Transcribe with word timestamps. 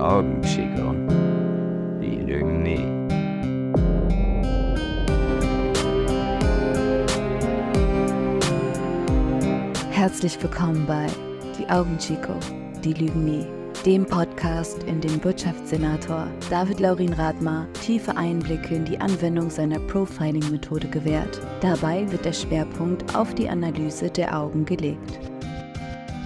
Augenschicke, 0.00 0.94
die 2.00 2.16
lügen 2.20 2.62
nie. 2.62 2.86
Herzlich 9.90 10.42
willkommen 10.42 10.86
bei 10.86 11.06
Die 11.58 11.68
Augen 11.68 11.98
Chico, 11.98 12.32
die 12.82 12.94
lügen 12.94 13.26
nie, 13.26 13.46
dem 13.84 14.06
Podcast, 14.06 14.82
in 14.84 15.02
dem 15.02 15.22
Wirtschaftssenator 15.22 16.26
David 16.48 16.80
Laurin 16.80 17.12
Radmar 17.12 17.66
tiefe 17.84 18.16
Einblicke 18.16 18.76
in 18.76 18.86
die 18.86 18.98
Anwendung 18.98 19.50
seiner 19.50 19.78
Profiling-Methode 19.80 20.88
gewährt. 20.88 21.42
Dabei 21.60 22.10
wird 22.10 22.24
der 22.24 22.32
Schwerpunkt 22.32 23.14
auf 23.14 23.34
die 23.34 23.50
Analyse 23.50 24.08
der 24.08 24.34
Augen 24.34 24.64
gelegt. 24.64 25.20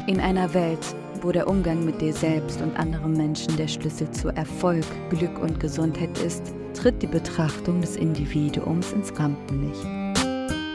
In 0.06 0.20
einer 0.20 0.54
Welt, 0.54 0.94
wo 1.24 1.32
der 1.32 1.48
Umgang 1.48 1.84
mit 1.84 2.00
dir 2.00 2.12
selbst 2.12 2.60
und 2.60 2.76
anderen 2.76 3.14
Menschen 3.14 3.56
der 3.56 3.66
Schlüssel 3.66 4.10
zu 4.10 4.28
Erfolg, 4.28 4.84
Glück 5.08 5.40
und 5.40 5.58
Gesundheit 5.58 6.16
ist, 6.18 6.42
tritt 6.74 7.00
die 7.02 7.06
Betrachtung 7.06 7.80
des 7.80 7.96
Individuums 7.96 8.92
ins 8.92 9.18
Rampenlicht. 9.18 9.86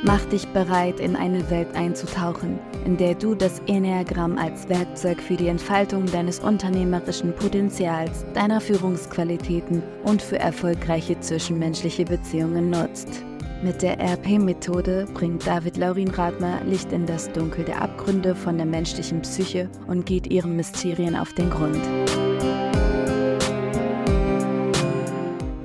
Mach 0.03 0.23
dich 0.25 0.47
bereit, 0.47 0.99
in 1.01 1.15
eine 1.15 1.49
Welt 1.49 1.75
einzutauchen, 1.75 2.57
in 2.85 2.95
der 2.95 3.15
du 3.15 3.35
das 3.35 3.61
Enneagramm 3.67 4.37
als 4.37 4.67
Werkzeug 4.69 5.21
für 5.21 5.35
die 5.35 5.49
Entfaltung 5.49 6.05
deines 6.05 6.39
unternehmerischen 6.39 7.33
Potenzials, 7.35 8.25
deiner 8.33 8.61
Führungsqualitäten 8.61 9.83
und 10.05 10.21
für 10.21 10.39
erfolgreiche 10.39 11.19
zwischenmenschliche 11.19 12.05
Beziehungen 12.05 12.69
nutzt. 12.69 13.23
Mit 13.61 13.81
der 13.81 13.99
RP-Methode 13.99 15.05
bringt 15.13 15.45
David 15.45 15.75
Laurin 15.75 16.09
Radmer 16.11 16.61
Licht 16.63 16.93
in 16.93 17.05
das 17.05 17.29
Dunkel 17.33 17.65
der 17.65 17.81
Abgründe 17.81 18.33
von 18.33 18.55
der 18.55 18.65
menschlichen 18.65 19.21
Psyche 19.21 19.69
und 19.85 20.05
geht 20.05 20.27
ihren 20.27 20.55
Mysterien 20.55 21.13
auf 21.13 21.33
den 21.33 21.49
Grund. 21.49 21.77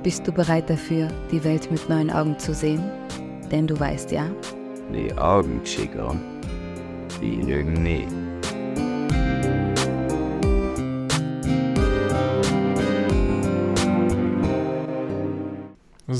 Bist 0.03 0.27
du 0.27 0.33
bereit 0.33 0.69
dafür, 0.69 1.07
die 1.31 1.41
Welt 1.45 1.71
mit 1.71 1.87
neuen 1.87 2.11
Augen 2.11 2.37
zu 2.37 2.53
sehen? 2.53 2.83
Denn 3.49 3.65
du 3.65 3.79
weißt 3.79 4.11
ja, 4.11 4.29
Die 4.93 5.17
Augenschicke, 5.17 6.19
die 7.21 7.41
lügen 7.41 7.81
nie. 7.81 8.05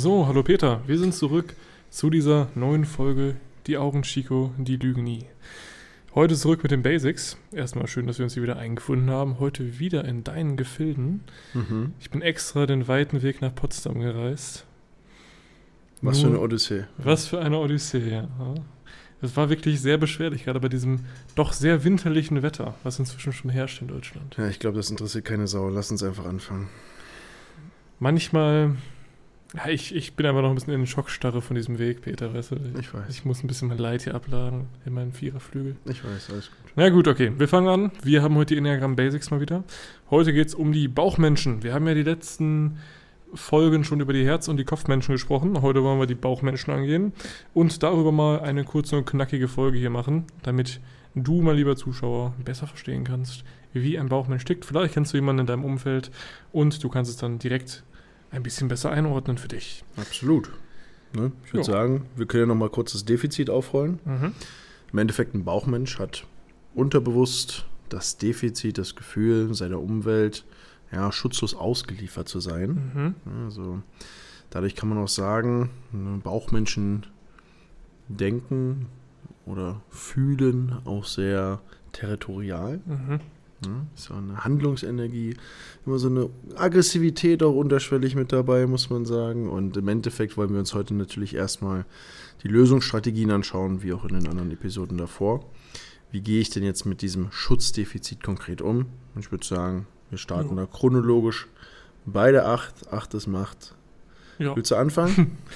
So, 0.06 0.28
hallo 0.28 0.44
Peter, 0.44 0.82
wir 0.86 1.00
sind 1.00 1.16
zurück 1.16 1.56
zu 1.90 2.12
dieser 2.12 2.50
neuen 2.54 2.86
Folge 2.86 3.38
Die 3.66 3.76
Augen 3.76 4.04
Chico, 4.04 4.54
die 4.56 4.76
lügen 4.76 5.04
nie. 5.04 5.26
Heute 6.14 6.36
zurück 6.36 6.62
mit 6.62 6.72
den 6.72 6.84
Basics. 6.84 7.38
Erstmal 7.52 7.88
schön, 7.88 8.06
dass 8.06 8.20
wir 8.20 8.26
uns 8.26 8.36
hier 8.36 8.44
wieder 8.44 8.58
eingefunden 8.58 9.10
haben. 9.10 9.40
Heute 9.40 9.80
wieder 9.80 10.06
in 10.06 10.24
deinen 10.24 10.58
Gefilden. 10.58 11.24
Mhm. 11.56 11.94
Ich 12.00 12.12
bin 12.12 12.22
extra 12.22 12.68
den 12.68 12.88
weiten 12.88 13.24
Weg 13.24 13.42
nach 13.42 13.56
Potsdam 13.56 14.00
gereist. 14.00 14.68
Was 16.04 16.20
für 16.20 16.28
Nur- 16.28 16.36
eine 16.36 16.44
Odyssee. 16.44 16.84
Was 17.00 17.26
für 17.26 17.40
eine 17.40 17.58
Odyssee, 17.58 18.08
ja. 18.08 18.28
Es 19.24 19.36
war 19.36 19.50
wirklich 19.50 19.82
sehr 19.82 19.98
beschwerlich, 19.98 20.44
gerade 20.44 20.60
bei 20.60 20.70
diesem 20.70 21.00
doch 21.34 21.52
sehr 21.52 21.84
winterlichen 21.84 22.44
Wetter, 22.44 22.76
was 22.84 23.00
inzwischen 23.00 23.34
schon 23.34 23.50
herrscht 23.50 23.82
in 23.82 23.88
Deutschland. 23.88 24.38
Ja, 24.38 24.48
ich 24.50 24.60
glaube, 24.60 24.78
das 24.78 24.92
interessiert 24.92 25.26
keine 25.26 25.48
Sau. 25.48 25.68
Lass 25.68 25.90
uns 25.90 26.04
einfach 26.04 26.28
anfangen. 26.28 26.70
Manchmal, 28.00 28.76
ja, 29.56 29.70
ich, 29.70 29.96
ich 29.96 30.16
bin 30.16 30.26
einfach 30.26 30.42
noch 30.42 30.50
ein 30.50 30.56
bisschen 30.56 30.74
in 30.74 30.88
Schockstarre 30.88 31.42
von 31.42 31.56
diesem 31.56 31.80
Weg, 31.80 32.02
Peter, 32.02 32.34
weißt 32.34 32.52
du? 32.52 32.56
Ich 32.80 32.94
weiß. 32.94 33.10
Ich 33.10 33.26
muss 33.26 33.44
ein 33.44 33.48
bisschen 33.48 33.68
mein 33.70 33.78
Leid 33.78 34.02
hier 34.02 34.16
abladen 34.16 34.68
in 34.86 34.94
meinen 34.94 35.14
Viererflügel. 35.14 35.76
Ich 35.86 36.04
weiß, 36.04 36.30
alles 36.32 36.52
gut. 36.52 36.72
Na 36.76 36.90
gut, 36.90 37.08
okay. 37.08 37.32
Wir 37.38 37.48
fangen 37.48 37.68
an. 37.68 37.92
Wir 38.04 38.22
haben 38.22 38.36
heute 38.36 38.54
die 38.54 38.58
Enneagram 38.58 38.96
Basics 38.96 39.32
mal 39.32 39.40
wieder. 39.40 39.64
Heute 40.10 40.34
geht 40.34 40.48
es 40.48 40.56
um 40.56 40.72
die 40.72 40.88
Bauchmenschen. 40.88 41.64
Wir 41.64 41.74
haben 41.74 41.88
ja 41.88 41.94
die 41.94 42.04
letzten 42.04 42.80
Folgen 43.34 43.84
schon 43.84 44.00
über 44.00 44.14
die 44.14 44.26
Herz- 44.26 44.48
und 44.48 44.58
die 44.58 44.64
Kopfmenschen 44.64 45.14
gesprochen. 45.14 45.62
Heute 45.62 45.84
wollen 45.84 46.00
wir 46.00 46.08
die 46.08 46.16
Bauchmenschen 46.16 46.74
angehen 46.74 47.14
und 47.54 47.84
darüber 47.84 48.12
mal 48.12 48.40
eine 48.42 48.64
kurze 48.64 48.98
und 48.98 49.06
knackige 49.06 49.48
Folge 49.48 49.78
hier 49.78 49.90
machen, 49.90 50.26
damit 50.44 50.80
du, 51.16 51.42
mein 51.42 51.56
lieber 51.56 51.76
Zuschauer, 51.76 52.34
besser 52.44 52.68
verstehen 52.68 53.04
kannst, 53.04 53.44
wie 53.74 53.98
ein 53.98 54.10
Bauchmensch 54.10 54.46
tickt. 54.46 54.66
Vielleicht 54.66 54.94
kennst 54.94 55.14
du 55.14 55.18
jemanden 55.18 55.42
in 55.42 55.48
deinem 55.48 55.66
Umfeld 55.66 56.12
und 56.52 56.84
du 56.84 56.90
kannst 56.90 57.12
es 57.12 57.18
dann 57.18 57.40
direkt 57.40 57.84
ein 58.36 58.44
bisschen 58.44 58.68
besser 58.68 58.92
einordnen 58.92 59.38
für 59.38 59.48
dich. 59.48 59.84
Absolut. 59.98 60.52
Ne? 61.14 61.32
Ich 61.46 61.54
würde 61.54 61.66
sagen, 61.66 62.06
wir 62.16 62.26
können 62.26 62.44
ja 62.44 62.48
noch 62.48 62.56
mal 62.56 62.70
kurz 62.70 62.92
das 62.92 63.06
Defizit 63.06 63.50
aufrollen. 63.50 64.00
Mhm. 64.06 64.34
Im 64.92 65.00
Endeffekt, 65.00 65.34
ein 65.34 65.44
Bauchmensch 65.44 66.00
hat 66.00 66.26
unterbewusst 66.74 67.66
das 67.90 68.18
Defizit, 68.18 68.78
das 68.78 68.96
Gefühl, 68.96 69.54
seiner 69.54 69.80
Umwelt 69.80 70.44
ja, 70.92 71.12
schutzlos 71.12 71.56
ausgeliefert 71.56 72.28
zu 72.28 72.40
sein. 72.40 73.16
Mhm. 73.26 73.46
Also 73.46 73.82
dadurch 74.50 74.76
kann 74.76 74.90
man 74.90 74.98
auch 74.98 75.08
sagen, 75.08 75.70
ne, 75.92 76.20
Bauchmenschen 76.24 77.06
denken 78.08 78.88
oder 79.46 79.82
fühlen 79.90 80.78
auch 80.86 81.06
sehr 81.06 81.62
territorial. 81.92 82.80
Mhm. 82.86 83.20
Ist 83.96 84.10
ja 84.10 84.18
eine 84.18 84.44
Handlungsenergie, 84.44 85.36
immer 85.86 85.98
so 86.00 86.08
eine 86.08 86.30
Aggressivität 86.56 87.44
auch 87.44 87.56
unterschwellig 87.56 88.16
mit 88.16 88.32
dabei, 88.32 88.66
muss 88.68 88.90
man 88.90 89.06
sagen. 89.06 89.50
Und 89.50 89.78
im 89.78 89.88
Endeffekt 89.88 90.38
wollen 90.38 90.52
wir 90.52 90.60
uns 90.60 90.74
heute 90.74 90.94
natürlich 90.94 91.36
erstmal 91.36 91.86
die 92.44 92.48
Lösungsstrategien 92.48 93.32
anschauen, 93.32 93.84
wie 93.84 93.94
auch 93.94 94.04
in 94.06 94.20
den 94.20 94.28
anderen 94.28 94.52
Episoden 94.52 94.98
davor. 94.98 95.46
Wie 96.12 96.22
gehe 96.22 96.40
ich 96.42 96.50
denn 96.50 96.64
jetzt 96.64 96.86
mit 96.86 97.02
diesem 97.02 97.32
Schutzdefizit 97.32 98.24
konkret 98.24 98.62
um? 98.62 98.86
Und 99.16 99.20
ich 99.20 99.32
würde 99.32 99.46
sagen, 99.46 99.88
wir 100.10 100.18
starten 100.18 100.56
Ja. 100.56 100.64
da 100.64 100.66
chronologisch 100.68 101.48
bei 102.06 102.32
der 102.32 102.48
8. 102.48 102.92
8 102.94 103.14
ist 103.16 103.28
Macht. 103.28 103.76
Ja. 104.38 104.56
Willst 104.56 104.72
du 104.72 104.76
anfangen? 104.76 105.38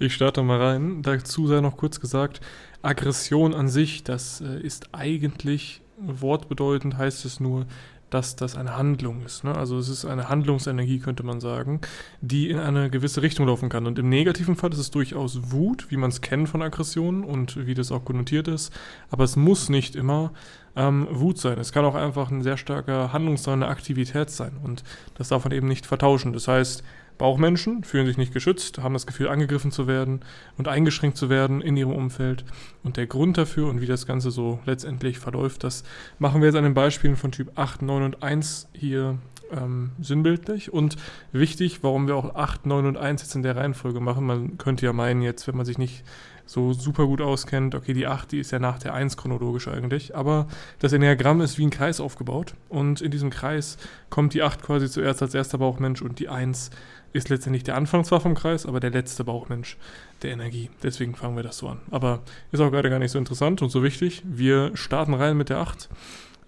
Ich 0.00 0.14
starte 0.14 0.44
mal 0.44 0.62
rein. 0.62 1.02
Dazu 1.02 1.48
sei 1.48 1.60
noch 1.60 1.76
kurz 1.76 1.98
gesagt, 1.98 2.40
Aggression 2.82 3.52
an 3.52 3.68
sich, 3.68 4.04
das 4.04 4.40
äh, 4.40 4.60
ist 4.62 4.94
eigentlich 4.94 5.82
wortbedeutend, 6.00 6.96
heißt 6.96 7.24
es 7.24 7.40
nur, 7.40 7.66
dass 8.10 8.36
das 8.36 8.56
eine 8.56 8.76
Handlung 8.76 9.22
ist. 9.24 9.44
Ne? 9.44 9.54
Also 9.54 9.78
es 9.78 9.88
ist 9.88 10.04
eine 10.04 10.28
Handlungsenergie, 10.28 10.98
könnte 10.98 11.24
man 11.24 11.40
sagen, 11.40 11.80
die 12.20 12.50
in 12.50 12.58
eine 12.58 12.90
gewisse 12.90 13.22
Richtung 13.22 13.46
laufen 13.46 13.68
kann. 13.68 13.86
Und 13.86 13.98
im 13.98 14.08
negativen 14.08 14.56
Fall 14.56 14.72
ist 14.72 14.78
es 14.78 14.90
durchaus 14.90 15.52
Wut, 15.52 15.90
wie 15.90 15.96
man 15.96 16.10
es 16.10 16.20
kennt 16.20 16.48
von 16.48 16.62
Aggressionen 16.62 17.24
und 17.24 17.66
wie 17.66 17.74
das 17.74 17.92
auch 17.92 18.04
konnotiert 18.04 18.48
ist. 18.48 18.72
Aber 19.10 19.24
es 19.24 19.36
muss 19.36 19.68
nicht 19.68 19.94
immer 19.94 20.32
ähm, 20.74 21.06
Wut 21.10 21.38
sein. 21.38 21.58
Es 21.58 21.72
kann 21.72 21.84
auch 21.84 21.94
einfach 21.94 22.30
ein 22.30 22.42
sehr 22.42 22.56
starker 22.56 23.12
Handlungsdrang, 23.12 23.62
eine 23.62 23.68
Aktivität 23.68 24.30
sein. 24.30 24.52
Und 24.62 24.84
das 25.16 25.28
darf 25.28 25.44
man 25.44 25.52
eben 25.52 25.68
nicht 25.68 25.84
vertauschen. 25.84 26.32
Das 26.32 26.48
heißt, 26.48 26.82
Bauchmenschen 27.18 27.84
fühlen 27.84 28.06
sich 28.06 28.16
nicht 28.16 28.32
geschützt, 28.32 28.78
haben 28.78 28.94
das 28.94 29.06
Gefühl, 29.06 29.28
angegriffen 29.28 29.72
zu 29.72 29.86
werden 29.86 30.20
und 30.56 30.68
eingeschränkt 30.68 31.16
zu 31.16 31.28
werden 31.28 31.60
in 31.60 31.76
ihrem 31.76 31.92
Umfeld. 31.92 32.44
Und 32.84 32.96
der 32.96 33.06
Grund 33.06 33.36
dafür 33.36 33.68
und 33.68 33.80
wie 33.80 33.86
das 33.86 34.06
Ganze 34.06 34.30
so 34.30 34.60
letztendlich 34.64 35.18
verläuft, 35.18 35.64
das 35.64 35.82
machen 36.18 36.40
wir 36.40 36.46
jetzt 36.46 36.56
an 36.56 36.64
den 36.64 36.74
Beispielen 36.74 37.16
von 37.16 37.32
Typ 37.32 37.58
8, 37.58 37.82
9 37.82 38.02
und 38.04 38.22
1 38.22 38.68
hier 38.72 39.18
ähm, 39.50 39.90
sinnbildlich. 40.00 40.72
Und 40.72 40.96
wichtig, 41.32 41.82
warum 41.82 42.06
wir 42.06 42.16
auch 42.16 42.34
8, 42.34 42.66
9 42.66 42.86
und 42.86 42.96
1 42.96 43.22
jetzt 43.22 43.34
in 43.34 43.42
der 43.42 43.56
Reihenfolge 43.56 44.00
machen. 44.00 44.26
Man 44.26 44.58
könnte 44.58 44.86
ja 44.86 44.92
meinen, 44.92 45.22
jetzt, 45.22 45.48
wenn 45.48 45.56
man 45.56 45.66
sich 45.66 45.78
nicht 45.78 46.04
so 46.46 46.72
super 46.72 47.06
gut 47.06 47.20
auskennt, 47.20 47.74
okay, 47.74 47.92
die 47.92 48.06
8, 48.06 48.32
die 48.32 48.38
ist 48.38 48.52
ja 48.52 48.58
nach 48.58 48.78
der 48.78 48.94
1 48.94 49.16
chronologisch 49.18 49.68
eigentlich. 49.68 50.16
Aber 50.16 50.46
das 50.78 50.92
Enneagramm 50.92 51.40
ist 51.40 51.58
wie 51.58 51.66
ein 51.66 51.70
Kreis 51.70 52.00
aufgebaut. 52.00 52.54
Und 52.68 53.00
in 53.00 53.10
diesem 53.10 53.30
Kreis 53.30 53.76
kommt 54.08 54.34
die 54.34 54.42
8 54.42 54.62
quasi 54.62 54.88
zuerst 54.88 55.20
als 55.22 55.34
erster 55.34 55.58
Bauchmensch 55.58 56.00
und 56.00 56.18
die 56.18 56.28
1 56.28 56.70
ist 57.12 57.28
letztendlich 57.28 57.64
der 57.64 57.76
Anfang 57.76 58.04
zwar 58.04 58.20
vom 58.20 58.34
Kreis, 58.34 58.66
aber 58.66 58.80
der 58.80 58.90
letzte 58.90 59.24
Bauchmensch 59.24 59.76
der 60.22 60.32
Energie. 60.32 60.70
Deswegen 60.82 61.14
fangen 61.14 61.36
wir 61.36 61.42
das 61.42 61.58
so 61.58 61.68
an. 61.68 61.80
Aber 61.90 62.20
ist 62.52 62.60
auch 62.60 62.70
gerade 62.70 62.90
gar 62.90 62.98
nicht 62.98 63.12
so 63.12 63.18
interessant 63.18 63.62
und 63.62 63.70
so 63.70 63.82
wichtig. 63.82 64.22
Wir 64.24 64.76
starten 64.76 65.14
rein 65.14 65.36
mit 65.36 65.48
der 65.48 65.58
8. 65.58 65.88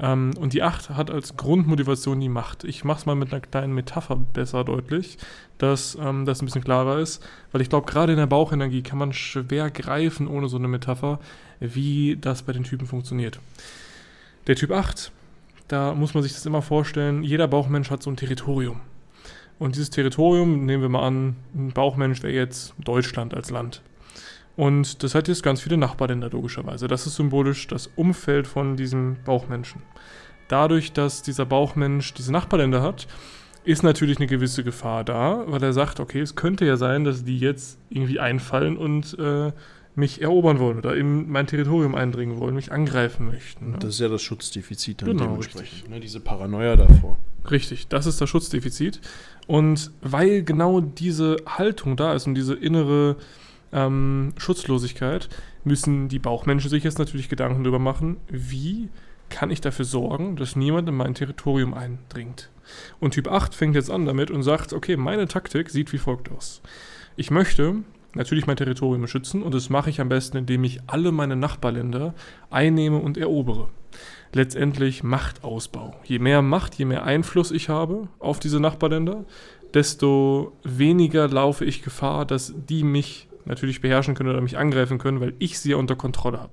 Ähm, 0.00 0.32
und 0.38 0.52
die 0.52 0.62
8 0.62 0.90
hat 0.90 1.10
als 1.10 1.36
Grundmotivation 1.36 2.20
die 2.20 2.28
Macht. 2.28 2.64
Ich 2.64 2.84
mache 2.84 3.00
es 3.00 3.06
mal 3.06 3.14
mit 3.14 3.32
einer 3.32 3.40
kleinen 3.40 3.74
Metapher 3.74 4.16
besser 4.16 4.64
deutlich, 4.64 5.18
dass 5.58 5.96
ähm, 6.00 6.24
das 6.24 6.42
ein 6.42 6.46
bisschen 6.46 6.64
klarer 6.64 6.98
ist. 6.98 7.22
Weil 7.52 7.60
ich 7.60 7.68
glaube, 7.68 7.90
gerade 7.90 8.12
in 8.12 8.18
der 8.18 8.26
Bauchenergie 8.26 8.82
kann 8.82 8.98
man 8.98 9.12
schwer 9.12 9.70
greifen 9.70 10.26
ohne 10.26 10.48
so 10.48 10.56
eine 10.56 10.68
Metapher, 10.68 11.20
wie 11.60 12.16
das 12.20 12.42
bei 12.42 12.52
den 12.52 12.64
Typen 12.64 12.86
funktioniert. 12.86 13.38
Der 14.46 14.56
Typ 14.56 14.72
8, 14.72 15.12
da 15.68 15.94
muss 15.94 16.14
man 16.14 16.22
sich 16.22 16.32
das 16.32 16.46
immer 16.46 16.62
vorstellen, 16.62 17.22
jeder 17.22 17.46
Bauchmensch 17.46 17.90
hat 17.90 18.02
so 18.02 18.10
ein 18.10 18.16
Territorium. 18.16 18.80
Und 19.60 19.76
dieses 19.76 19.90
Territorium, 19.90 20.64
nehmen 20.64 20.82
wir 20.82 20.88
mal 20.88 21.06
an, 21.06 21.36
ein 21.54 21.70
Bauchmensch 21.72 22.22
wäre 22.22 22.32
jetzt 22.32 22.74
Deutschland 22.82 23.34
als 23.34 23.50
Land. 23.50 23.82
Und 24.56 25.02
das 25.02 25.14
hat 25.14 25.28
jetzt 25.28 25.42
ganz 25.42 25.60
viele 25.60 25.76
Nachbarländer 25.76 26.30
logischerweise. 26.30 26.88
Das 26.88 27.06
ist 27.06 27.16
symbolisch 27.16 27.66
das 27.66 27.86
Umfeld 27.94 28.46
von 28.46 28.76
diesem 28.76 29.18
Bauchmenschen. 29.24 29.82
Dadurch, 30.48 30.92
dass 30.92 31.22
dieser 31.22 31.44
Bauchmensch 31.44 32.14
diese 32.14 32.32
Nachbarländer 32.32 32.82
hat, 32.82 33.06
ist 33.62 33.82
natürlich 33.82 34.16
eine 34.16 34.26
gewisse 34.26 34.64
Gefahr 34.64 35.04
da, 35.04 35.44
weil 35.46 35.62
er 35.62 35.74
sagt, 35.74 36.00
okay, 36.00 36.20
es 36.20 36.34
könnte 36.36 36.64
ja 36.64 36.76
sein, 36.76 37.04
dass 37.04 37.24
die 37.24 37.38
jetzt 37.38 37.78
irgendwie 37.90 38.18
einfallen 38.18 38.78
und 38.78 39.18
äh, 39.18 39.52
mich 39.94 40.22
erobern 40.22 40.58
wollen 40.58 40.78
oder 40.78 40.96
in 40.96 41.30
mein 41.30 41.46
Territorium 41.46 41.94
eindringen 41.94 42.38
wollen, 42.40 42.54
mich 42.54 42.72
angreifen 42.72 43.26
möchten. 43.26 43.72
Ne? 43.72 43.76
Das 43.78 43.90
ist 43.90 44.00
ja 44.00 44.08
das 44.08 44.22
Schutzdefizit 44.22 45.02
dann 45.02 45.10
Genau, 45.10 45.24
dementsprechend. 45.24 45.90
Ne? 45.90 46.00
Diese 46.00 46.20
Paranoia 46.20 46.76
davor. 46.76 47.18
Richtig, 47.48 47.88
das 47.88 48.06
ist 48.06 48.20
das 48.20 48.28
Schutzdefizit. 48.28 49.00
Und 49.46 49.92
weil 50.02 50.42
genau 50.42 50.80
diese 50.80 51.36
Haltung 51.46 51.96
da 51.96 52.14
ist 52.14 52.26
und 52.26 52.34
diese 52.34 52.54
innere 52.54 53.16
ähm, 53.72 54.32
Schutzlosigkeit, 54.36 55.28
müssen 55.64 56.08
die 56.08 56.18
Bauchmenschen 56.18 56.70
sich 56.70 56.84
jetzt 56.84 56.98
natürlich 56.98 57.28
Gedanken 57.28 57.64
darüber 57.64 57.78
machen, 57.78 58.16
wie 58.28 58.88
kann 59.28 59.50
ich 59.50 59.60
dafür 59.60 59.84
sorgen, 59.84 60.36
dass 60.36 60.56
niemand 60.56 60.88
in 60.88 60.96
mein 60.96 61.14
Territorium 61.14 61.72
eindringt. 61.74 62.50
Und 62.98 63.14
Typ 63.14 63.28
8 63.28 63.54
fängt 63.54 63.74
jetzt 63.74 63.90
an 63.90 64.06
damit 64.06 64.30
und 64.30 64.42
sagt, 64.42 64.72
okay, 64.72 64.96
meine 64.96 65.28
Taktik 65.28 65.70
sieht 65.70 65.92
wie 65.92 65.98
folgt 65.98 66.30
aus. 66.30 66.62
Ich 67.16 67.30
möchte 67.30 67.76
natürlich 68.14 68.46
mein 68.46 68.56
Territorium 68.56 69.06
schützen 69.06 69.42
und 69.42 69.54
das 69.54 69.70
mache 69.70 69.90
ich 69.90 70.00
am 70.00 70.08
besten, 70.08 70.36
indem 70.36 70.64
ich 70.64 70.80
alle 70.86 71.12
meine 71.12 71.36
Nachbarländer 71.36 72.14
einnehme 72.50 72.98
und 72.98 73.16
erobere. 73.18 73.68
Letztendlich 74.32 75.02
Machtausbau. 75.02 75.94
Je 76.04 76.18
mehr 76.18 76.42
Macht, 76.42 76.76
je 76.76 76.84
mehr 76.84 77.04
Einfluss 77.04 77.50
ich 77.50 77.68
habe 77.68 78.08
auf 78.18 78.38
diese 78.38 78.60
Nachbarländer, 78.60 79.24
desto 79.74 80.56
weniger 80.62 81.28
laufe 81.28 81.64
ich 81.64 81.82
Gefahr, 81.82 82.24
dass 82.24 82.54
die 82.56 82.84
mich 82.84 83.28
natürlich 83.44 83.80
beherrschen 83.80 84.14
können 84.14 84.30
oder 84.30 84.40
mich 84.40 84.58
angreifen 84.58 84.98
können, 84.98 85.20
weil 85.20 85.34
ich 85.38 85.58
sie 85.58 85.70
ja 85.70 85.76
unter 85.76 85.96
Kontrolle 85.96 86.40
habe. 86.40 86.52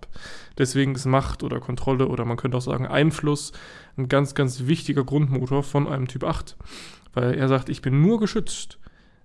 Deswegen 0.57 0.95
ist 0.95 1.05
Macht 1.05 1.43
oder 1.43 1.59
Kontrolle 1.59 2.07
oder 2.07 2.25
man 2.25 2.37
könnte 2.37 2.57
auch 2.57 2.61
sagen 2.61 2.87
Einfluss 2.87 3.51
ein 3.97 4.07
ganz, 4.07 4.35
ganz 4.35 4.65
wichtiger 4.67 5.03
Grundmotor 5.03 5.63
von 5.63 5.87
einem 5.87 6.07
Typ 6.07 6.23
8. 6.23 6.57
Weil 7.13 7.35
er 7.35 7.47
sagt, 7.47 7.69
ich 7.69 7.81
bin 7.81 8.01
nur 8.01 8.19
geschützt, 8.19 8.79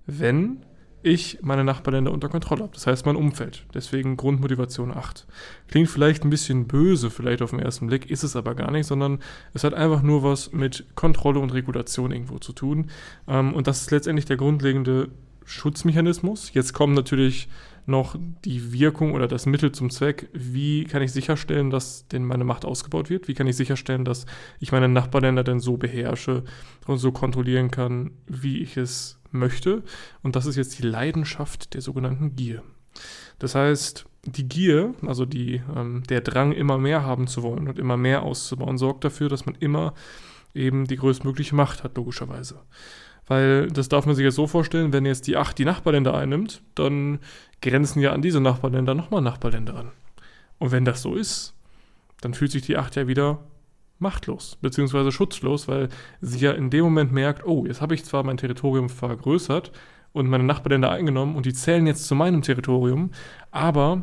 wenn 0.07 0.65
ich 1.03 1.39
meine 1.43 1.65
Nachbarländer 1.65 2.13
unter 2.13 2.29
Kontrolle 2.29 2.63
habe. 2.63 2.75
Das 2.75 2.87
heißt 2.87 3.07
mein 3.07 3.17
Umfeld. 3.17 3.65
Deswegen 3.75 4.17
Grundmotivation 4.17 4.91
8. 4.91 5.27
Klingt 5.69 5.89
vielleicht 5.89 6.25
ein 6.25 6.31
bisschen 6.31 6.67
böse, 6.67 7.11
vielleicht 7.11 7.43
auf 7.43 7.51
den 7.51 7.59
ersten 7.59 7.87
Blick, 7.87 8.11
ist 8.11 8.23
es 8.23 8.37
aber 8.37 8.55
gar 8.55 8.71
nicht, 8.71 8.87
sondern 8.87 9.19
es 9.55 9.65
hat 9.65 9.75
einfach 9.75 10.03
nur 10.03 10.23
was 10.23 10.53
mit 10.53 10.87
Kontrolle 10.95 11.41
und 11.41 11.53
Regulation 11.53 12.13
irgendwo 12.13 12.39
zu 12.39 12.53
tun. 12.53 12.91
Ähm, 13.29 13.55
und 13.55 13.67
das 13.67 13.83
ist 13.83 13.91
letztendlich 13.91 14.27
der 14.27 14.37
grundlegende 14.37 15.09
Schutzmechanismus. 15.45 16.53
Jetzt 16.55 16.73
kommt 16.73 16.95
natürlich 16.95 17.49
noch 17.85 18.17
die 18.45 18.73
Wirkung 18.73 19.13
oder 19.13 19.27
das 19.27 19.47
Mittel 19.47 19.73
zum 19.73 19.91
Zweck. 19.91 20.29
Wie 20.33 20.85
kann 20.85 21.03
ich 21.03 21.13
sicherstellen, 21.13 21.71
dass 21.71 22.07
denn 22.09 22.25
meine 22.25 22.45
Macht 22.45 22.65
ausgebaut 22.65 23.11
wird? 23.11 23.29
Wie 23.29 23.35
kann 23.35 23.47
ich 23.47 23.57
sicherstellen, 23.57 24.05
dass 24.05 24.27
ich 24.61 24.73
meine 24.73 24.89
Nachbarländer 24.89 25.43
denn 25.43 25.61
so 25.61 25.77
beherrsche 25.77 26.45
und 26.87 26.99
so 26.99 27.13
kontrollieren 27.13 27.71
kann, 27.71 28.13
wie 28.27 28.59
ich 28.59 28.77
es 28.77 29.19
möchte. 29.39 29.83
Und 30.23 30.37
das 30.37 30.47
ist 30.47 30.57
jetzt 30.57 30.79
die 30.79 30.87
Leidenschaft 30.87 31.75
der 31.75 31.81
sogenannten 31.81 32.37
Gier. 32.37 32.63
Das 33.39 33.55
heißt, 33.55 34.07
die 34.25 34.49
Gier, 34.49 34.95
also 35.07 35.25
die, 35.25 35.63
ähm, 35.75 36.03
der 36.09 36.21
Drang, 36.21 36.53
immer 36.53 36.79
mehr 36.79 37.05
haben 37.05 37.27
zu 37.27 37.43
wollen 37.43 37.69
und 37.69 37.79
immer 37.79 37.97
mehr 37.97 38.23
auszubauen, 38.23 38.79
sorgt 38.79 39.05
dafür, 39.05 39.29
dass 39.29 39.47
man 39.47 39.57
immer 39.57 39.95
eben 40.55 40.87
die 40.87 40.97
größtmögliche 40.97 41.55
Macht 41.55 41.83
hat, 41.83 41.97
logischerweise. 41.97 42.61
Weil 43.27 43.69
das 43.69 43.89
darf 43.89 44.07
man 44.07 44.15
sich 44.15 44.25
jetzt 44.25 44.35
so 44.35 44.47
vorstellen, 44.47 44.93
wenn 44.93 45.07
jetzt 45.07 45.27
die 45.27 45.37
acht 45.37 45.59
die 45.59 45.65
Nachbarländer 45.65 46.15
einnimmt, 46.15 46.63
dann 46.75 47.21
grenzen 47.61 48.01
ja 48.01 48.13
an 48.13 48.23
diese 48.23 48.41
Nachbarländer 48.41 48.95
nochmal 48.95 49.23
Nachbarländer 49.23 49.75
an. 49.77 49.93
Und 50.59 50.73
wenn 50.73 50.85
das 50.85 51.03
so 51.03 51.15
ist, 51.15 51.55
dann 52.21 52.35
fühlt 52.35 52.53
sich 52.53 52.63
die 52.63 52.77
acht 52.77 52.95
ja 52.97 53.09
wieder 53.09 53.41
machtlos, 54.03 54.59
beziehungsweise 54.61 55.13
schutzlos, 55.13 55.69
weil 55.69 55.89
sie 56.21 56.41
ja 56.41 56.53
in 56.53 56.69
dem 56.69 56.85
Moment 56.85 57.13
merkt, 57.13 57.47
oh, 57.47 57.65
jetzt 57.67 57.81
habe 57.81 57.95
ich 57.95 58.05
zwar 58.05 58.23
mein 58.25 58.37
Territorium 58.37 58.91
vergrößert 58.91 59.73
und 60.13 60.29
meine 60.29 60.45
Nachbarländer 60.45 60.91
eingenommen 60.91 61.37
und 61.37 61.47
die 61.47 61.55
zählen 61.55 61.87
jetzt 61.87 62.07
zu 62.07 62.15
meinem 62.15 62.43
Territorium, 62.43 63.13
aber 63.51 64.03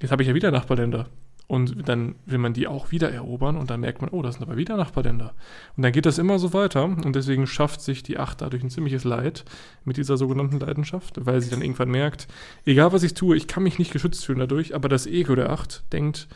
jetzt 0.00 0.12
habe 0.12 0.22
ich 0.22 0.28
ja 0.28 0.34
wieder 0.34 0.50
Nachbarländer. 0.50 1.08
Und 1.46 1.88
dann 1.88 2.14
will 2.24 2.38
man 2.38 2.54
die 2.54 2.66
auch 2.66 2.90
wieder 2.90 3.12
erobern 3.12 3.56
und 3.58 3.68
dann 3.68 3.80
merkt 3.80 4.00
man, 4.00 4.10
oh, 4.10 4.22
das 4.22 4.36
sind 4.36 4.44
aber 4.44 4.56
wieder 4.56 4.78
Nachbarländer. 4.78 5.34
Und 5.76 5.82
dann 5.82 5.92
geht 5.92 6.06
das 6.06 6.16
immer 6.16 6.38
so 6.38 6.54
weiter 6.54 6.84
und 6.84 7.14
deswegen 7.14 7.46
schafft 7.46 7.82
sich 7.82 8.02
die 8.02 8.16
Acht 8.16 8.40
dadurch 8.40 8.62
ein 8.62 8.70
ziemliches 8.70 9.04
Leid 9.04 9.44
mit 9.84 9.98
dieser 9.98 10.16
sogenannten 10.16 10.58
Leidenschaft, 10.58 11.26
weil 11.26 11.42
sie 11.42 11.50
dann 11.50 11.60
irgendwann 11.60 11.90
merkt, 11.90 12.28
egal 12.64 12.94
was 12.94 13.02
ich 13.02 13.12
tue, 13.12 13.36
ich 13.36 13.46
kann 13.46 13.62
mich 13.62 13.78
nicht 13.78 13.92
geschützt 13.92 14.24
fühlen 14.24 14.38
dadurch, 14.38 14.74
aber 14.74 14.88
das 14.88 15.06
Ego 15.06 15.34
der 15.34 15.50
Acht 15.50 15.84
denkt, 15.92 16.28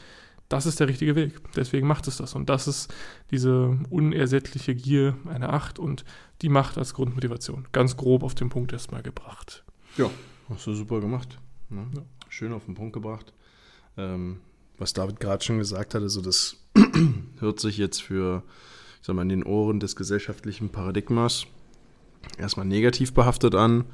das 0.48 0.66
ist 0.66 0.80
der 0.80 0.88
richtige 0.88 1.14
Weg. 1.14 1.40
Deswegen 1.54 1.86
macht 1.86 2.08
es 2.08 2.16
das. 2.16 2.34
Und 2.34 2.48
das 2.48 2.68
ist 2.68 2.92
diese 3.30 3.78
unersättliche 3.90 4.74
Gier 4.74 5.16
einer 5.26 5.52
Acht 5.52 5.78
und 5.78 6.04
die 6.40 6.48
Macht 6.48 6.78
als 6.78 6.94
Grundmotivation. 6.94 7.66
Ganz 7.72 7.96
grob 7.96 8.22
auf 8.22 8.34
den 8.34 8.48
Punkt 8.48 8.72
erstmal 8.72 9.02
gebracht. 9.02 9.64
Ja, 9.96 10.10
hast 10.48 10.66
du 10.66 10.72
super 10.72 11.00
gemacht. 11.00 11.38
Ne? 11.68 11.86
Ja. 11.94 12.02
Schön 12.28 12.52
auf 12.52 12.64
den 12.64 12.74
Punkt 12.74 12.94
gebracht. 12.94 13.32
Ähm, 13.96 14.40
was 14.78 14.92
David 14.92 15.20
gerade 15.20 15.44
schon 15.44 15.58
gesagt 15.58 15.94
hat, 15.94 16.02
also 16.02 16.22
das 16.22 16.56
hört 17.40 17.60
sich 17.60 17.76
jetzt 17.76 18.02
für, 18.02 18.42
ich 19.00 19.06
sag 19.06 19.16
mal, 19.16 19.22
in 19.22 19.28
den 19.28 19.42
Ohren 19.44 19.80
des 19.80 19.96
gesellschaftlichen 19.96 20.70
Paradigmas 20.70 21.46
erstmal 22.38 22.66
negativ 22.66 23.12
behaftet 23.12 23.54
an, 23.54 23.84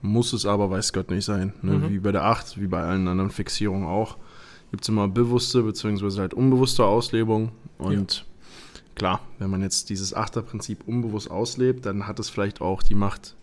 muss 0.00 0.32
es 0.32 0.46
aber, 0.46 0.70
weiß 0.70 0.92
Gott, 0.92 1.10
nicht 1.10 1.24
sein. 1.24 1.52
Ne? 1.60 1.78
Mhm. 1.78 1.90
Wie 1.90 1.98
bei 1.98 2.12
der 2.12 2.24
Acht, 2.24 2.60
wie 2.60 2.68
bei 2.68 2.82
allen 2.82 3.08
anderen 3.08 3.30
Fixierungen 3.30 3.86
auch 3.86 4.16
gibt 4.70 4.82
es 4.82 4.88
immer 4.88 5.08
bewusste 5.08 5.62
bzw. 5.62 6.20
halt 6.20 6.34
unbewusste 6.34 6.84
Auslebung. 6.84 7.50
Und 7.78 8.18
ja. 8.18 8.80
klar, 8.94 9.20
wenn 9.38 9.50
man 9.50 9.62
jetzt 9.62 9.90
dieses 9.90 10.14
Achterprinzip 10.14 10.86
unbewusst 10.86 11.30
auslebt, 11.30 11.86
dann 11.86 12.06
hat 12.06 12.18
es 12.18 12.28
vielleicht 12.28 12.60
auch 12.60 12.82
die 12.82 12.94
Macht, 12.94 13.34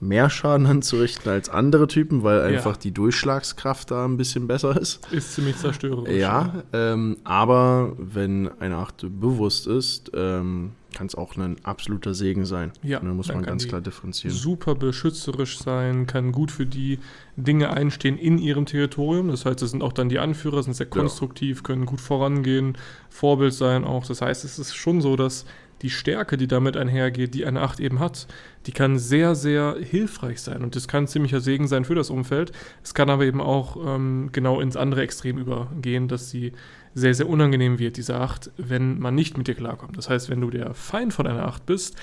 mehr 0.00 0.28
Schaden 0.28 0.66
anzurichten 0.66 1.30
als 1.30 1.48
andere 1.48 1.86
Typen, 1.86 2.22
weil 2.22 2.42
einfach 2.42 2.74
ja. 2.74 2.80
die 2.82 2.90
Durchschlagskraft 2.92 3.90
da 3.90 4.04
ein 4.04 4.16
bisschen 4.16 4.46
besser 4.46 4.78
ist. 4.80 5.10
Ist 5.10 5.34
ziemlich 5.34 5.56
zerstörerisch. 5.56 6.14
Ja, 6.14 6.64
ähm, 6.72 7.16
aber 7.24 7.94
wenn 7.98 8.50
eine 8.60 8.76
Acht 8.76 9.06
bewusst 9.08 9.66
ist, 9.66 10.10
ähm, 10.14 10.72
kann 10.94 11.08
es 11.08 11.14
auch 11.14 11.36
ein 11.36 11.56
absoluter 11.62 12.14
Segen 12.14 12.46
sein. 12.46 12.72
Ja, 12.82 13.00
da 13.00 13.06
muss 13.12 13.28
man 13.28 13.42
ganz 13.42 13.68
klar 13.68 13.82
differenzieren. 13.82 14.34
Super 14.34 14.74
beschützerisch 14.74 15.58
sein, 15.58 16.06
kann 16.06 16.32
gut 16.32 16.50
für 16.50 16.64
die 16.64 16.98
Dinge 17.36 17.70
einstehen 17.70 18.16
in 18.16 18.38
ihrem 18.38 18.64
Territorium. 18.64 19.28
Das 19.28 19.44
heißt, 19.44 19.60
es 19.60 19.72
sind 19.72 19.82
auch 19.82 19.92
dann 19.92 20.08
die 20.08 20.18
Anführer, 20.18 20.62
sind 20.62 20.74
sehr 20.74 20.86
konstruktiv, 20.86 21.58
ja. 21.58 21.62
können 21.64 21.84
gut 21.84 22.00
vorangehen, 22.00 22.78
Vorbild 23.10 23.52
sein 23.52 23.84
auch. 23.84 24.06
Das 24.06 24.22
heißt, 24.22 24.44
es 24.44 24.58
ist 24.58 24.74
schon 24.74 25.02
so, 25.02 25.16
dass 25.16 25.44
die 25.82 25.90
Stärke, 25.90 26.36
die 26.36 26.46
damit 26.46 26.76
einhergeht, 26.76 27.34
die 27.34 27.46
eine 27.46 27.60
Acht 27.60 27.80
eben 27.80 28.00
hat, 28.00 28.26
die 28.66 28.72
kann 28.72 28.98
sehr, 28.98 29.34
sehr 29.34 29.76
hilfreich 29.78 30.40
sein. 30.40 30.62
Und 30.62 30.74
das 30.74 30.88
kann 30.88 31.06
ziemlicher 31.06 31.40
Segen 31.40 31.68
sein 31.68 31.84
für 31.84 31.94
das 31.94 32.10
Umfeld. 32.10 32.52
Es 32.82 32.94
kann 32.94 33.10
aber 33.10 33.24
eben 33.24 33.40
auch 33.40 33.76
ähm, 33.84 34.30
genau 34.32 34.60
ins 34.60 34.76
andere 34.76 35.02
Extrem 35.02 35.38
übergehen, 35.38 36.08
dass 36.08 36.30
sie 36.30 36.52
sehr, 36.94 37.14
sehr 37.14 37.28
unangenehm 37.28 37.78
wird, 37.78 37.98
diese 37.98 38.16
Acht, 38.16 38.50
wenn 38.56 38.98
man 38.98 39.14
nicht 39.14 39.36
mit 39.36 39.48
dir 39.48 39.54
klarkommt. 39.54 39.98
Das 39.98 40.08
heißt, 40.08 40.30
wenn 40.30 40.40
du 40.40 40.50
der 40.50 40.72
Feind 40.74 41.12
von 41.12 41.26
einer 41.26 41.46
Acht 41.46 41.66
bist, 41.66 41.96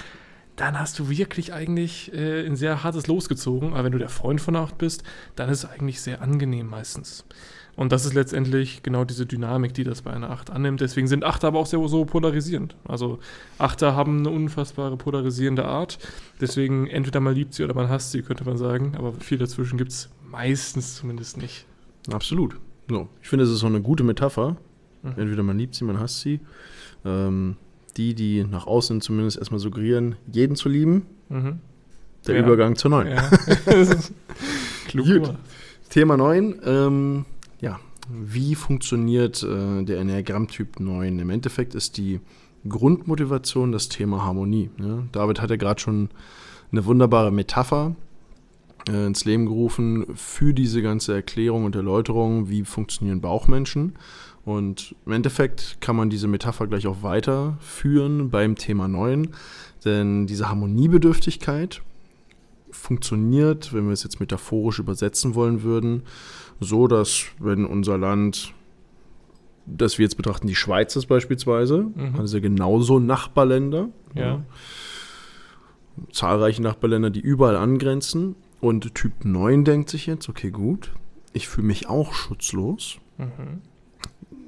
dann 0.55 0.79
hast 0.79 0.99
du 0.99 1.09
wirklich 1.09 1.51
eigentlich 1.51 2.13
äh, 2.13 2.45
ein 2.45 2.55
sehr 2.55 2.83
hartes 2.83 3.07
Los 3.07 3.27
gezogen. 3.27 3.73
Aber 3.73 3.85
wenn 3.85 3.91
du 3.91 3.97
der 3.97 4.09
Freund 4.09 4.39
von 4.39 4.55
einer 4.55 4.65
Acht 4.65 4.77
bist, 4.77 5.03
dann 5.35 5.49
ist 5.49 5.63
es 5.63 5.69
eigentlich 5.69 5.99
sehr 5.99 6.21
angenehm 6.21 6.67
meistens. 6.67 7.25
Und 7.75 7.91
das 7.91 8.05
ist 8.05 8.13
letztendlich 8.13 8.83
genau 8.83 9.03
diese 9.03 9.25
Dynamik, 9.25 9.73
die 9.73 9.83
das 9.83 10.03
bei 10.03 10.11
einer 10.11 10.29
Acht 10.29 10.51
annimmt. 10.51 10.81
Deswegen 10.81 11.07
sind 11.07 11.23
Achter 11.23 11.47
aber 11.47 11.59
auch 11.59 11.65
sehr 11.65 11.85
so 11.87 12.05
polarisierend. 12.05 12.75
Also 12.85 13.19
Achter 13.57 13.95
haben 13.95 14.19
eine 14.19 14.29
unfassbare 14.29 14.95
polarisierende 14.95 15.65
Art. 15.65 15.97
Deswegen 16.39 16.87
entweder 16.87 17.19
man 17.19 17.33
liebt 17.33 17.53
sie 17.55 17.63
oder 17.63 17.73
man 17.73 17.89
hasst 17.89 18.11
sie, 18.11 18.21
könnte 18.21 18.45
man 18.45 18.57
sagen. 18.57 18.93
Aber 18.95 19.13
viel 19.13 19.39
dazwischen 19.39 19.77
gibt 19.77 19.91
es 19.91 20.09
meistens 20.29 20.95
zumindest 20.95 21.37
nicht. 21.37 21.65
Absolut. 22.11 22.57
So. 22.89 23.07
Ich 23.21 23.29
finde, 23.29 23.45
es 23.45 23.51
ist 23.51 23.59
so 23.59 23.67
eine 23.67 23.81
gute 23.81 24.03
Metapher 24.03 24.57
Mhm. 25.03 25.13
Entweder 25.17 25.43
man 25.43 25.57
liebt 25.57 25.75
sie, 25.75 25.83
man 25.83 25.99
hasst 25.99 26.21
sie. 26.21 26.39
Ähm, 27.05 27.57
die, 27.97 28.15
die 28.15 28.43
nach 28.43 28.65
außen 28.65 29.01
zumindest 29.01 29.37
erstmal 29.37 29.59
suggerieren, 29.59 30.15
jeden 30.31 30.55
zu 30.55 30.69
lieben. 30.69 31.05
Mhm. 31.29 31.59
Der 32.25 32.35
ja. 32.35 32.43
Übergang 32.43 32.75
zur 32.75 32.89
neuen. 32.91 33.09
Ja. 33.09 33.29
Klug 34.87 35.35
Thema 35.89 36.17
9. 36.17 36.61
Ähm, 36.65 37.25
wie 38.09 38.55
funktioniert 38.55 39.43
äh, 39.43 39.83
der 39.83 39.99
Enneagramm-Typ 39.99 40.79
9? 40.79 41.19
Im 41.19 41.29
Endeffekt 41.29 41.75
ist 41.75 41.97
die 41.97 42.19
Grundmotivation 42.67 43.71
das 43.71 43.89
Thema 43.89 44.23
Harmonie. 44.23 44.69
Ne? 44.77 45.07
David 45.11 45.41
hat 45.41 45.49
ja 45.49 45.55
gerade 45.55 45.81
schon 45.81 46.09
eine 46.71 46.85
wunderbare 46.85 47.31
Metapher 47.31 47.95
äh, 48.89 49.05
ins 49.05 49.25
Leben 49.25 49.45
gerufen 49.45 50.05
für 50.15 50.53
diese 50.53 50.81
ganze 50.81 51.13
Erklärung 51.13 51.65
und 51.65 51.75
Erläuterung, 51.75 52.49
wie 52.49 52.63
funktionieren 52.63 53.21
Bauchmenschen. 53.21 53.93
Und 54.45 54.95
im 55.05 55.13
Endeffekt 55.13 55.77
kann 55.79 55.95
man 55.95 56.09
diese 56.09 56.27
Metapher 56.27 56.67
gleich 56.67 56.87
auch 56.87 57.01
weiterführen 57.01 58.29
beim 58.29 58.55
Thema 58.55 58.89
9, 58.89 59.29
denn 59.85 60.27
diese 60.27 60.49
Harmoniebedürftigkeit 60.49 61.81
funktioniert, 62.71 63.73
wenn 63.73 63.85
wir 63.85 63.93
es 63.93 64.03
jetzt 64.03 64.19
metaphorisch 64.19 64.79
übersetzen 64.79 65.35
wollen 65.35 65.63
würden, 65.63 66.03
so 66.59 66.87
dass 66.87 67.25
wenn 67.39 67.65
unser 67.65 67.97
Land, 67.97 68.53
das 69.65 69.97
wir 69.97 70.03
jetzt 70.03 70.17
betrachten, 70.17 70.47
die 70.47 70.55
Schweiz 70.55 70.95
ist 70.95 71.07
beispielsweise, 71.07 71.85
mhm. 71.95 72.15
also 72.17 72.39
genauso 72.41 72.99
Nachbarländer, 72.99 73.89
ja. 74.13 74.21
ja. 74.21 74.43
zahlreiche 76.11 76.61
Nachbarländer, 76.61 77.09
die 77.09 77.21
überall 77.21 77.55
angrenzen 77.55 78.35
und 78.61 78.93
Typ 78.95 79.25
9 79.25 79.65
denkt 79.65 79.89
sich 79.89 80.05
jetzt, 80.05 80.29
okay 80.29 80.51
gut, 80.51 80.91
ich 81.33 81.47
fühle 81.47 81.67
mich 81.67 81.87
auch 81.87 82.13
schutzlos. 82.13 82.97
Mhm 83.17 83.61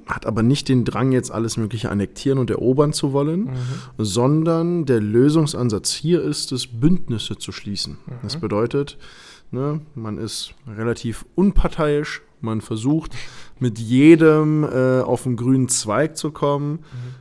hat 0.06 0.24
aber 0.24 0.42
nicht 0.42 0.68
den 0.68 0.84
Drang, 0.84 1.12
jetzt 1.12 1.32
alles 1.32 1.56
Mögliche 1.56 1.90
annektieren 1.90 2.38
und 2.38 2.48
erobern 2.50 2.92
zu 2.92 3.12
wollen, 3.12 3.44
Mhm. 3.44 3.54
sondern 3.98 4.84
der 4.86 5.00
Lösungsansatz 5.00 5.92
hier 5.92 6.22
ist 6.22 6.52
es, 6.52 6.68
Bündnisse 6.68 7.36
zu 7.38 7.52
schließen. 7.52 7.98
Das 8.22 8.36
bedeutet, 8.36 8.98
ne, 9.50 9.80
man 9.94 10.18
ist 10.18 10.54
relativ 10.66 11.24
unparteiisch, 11.34 12.22
man 12.40 12.60
versucht 12.60 13.12
mit 13.58 13.78
jedem 13.78 14.62
äh, 14.64 15.00
auf 15.00 15.22
den 15.22 15.36
grünen 15.36 15.68
Zweig 15.68 16.16
zu 16.16 16.30
kommen, 16.30 16.80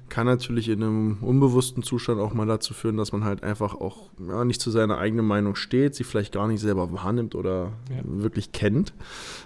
kann 0.09 0.27
natürlich 0.27 0.67
in 0.67 0.83
einem 0.83 1.17
unbewussten 1.21 1.83
Zustand 1.83 2.19
auch 2.19 2.33
mal 2.33 2.45
dazu 2.45 2.73
führen, 2.73 2.97
dass 2.97 3.13
man 3.13 3.23
halt 3.23 3.41
einfach 3.43 3.73
auch 3.75 4.09
ja, 4.27 4.43
nicht 4.43 4.59
zu 4.61 4.71
seiner 4.71 4.97
eigenen 4.97 5.25
Meinung 5.25 5.55
steht, 5.55 5.95
sie 5.95 6.03
vielleicht 6.03 6.33
gar 6.33 6.47
nicht 6.47 6.59
selber 6.59 6.91
wahrnimmt 6.91 7.33
oder 7.35 7.71
Ja. 7.89 8.01
wirklich 8.03 8.51
kennt. 8.51 8.93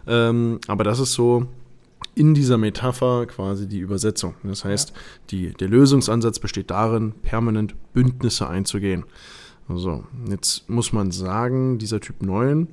Ähm, 0.08 0.60
aber 0.68 0.84
das 0.84 1.00
ist 1.00 1.14
so 1.14 1.46
in 2.16 2.34
dieser 2.34 2.58
Metapher 2.58 3.28
quasi 3.28 3.68
die 3.68 3.80
Übersetzung. 3.80 4.34
Das 4.44 4.66
heißt, 4.66 4.92
die, 5.30 5.54
der 5.54 5.70
Lösungsansatz 5.70 6.40
besteht 6.40 6.72
darin, 6.72 7.14
permanent 7.22 7.76
Bündnisse 7.94 8.50
einzugehen. 8.50 9.06
Also, 9.70 10.04
jetzt 10.30 10.68
muss 10.70 10.92
man 10.94 11.12
sagen, 11.12 11.78
dieser 11.78 12.00
Typ 12.02 12.22
9 12.24 12.68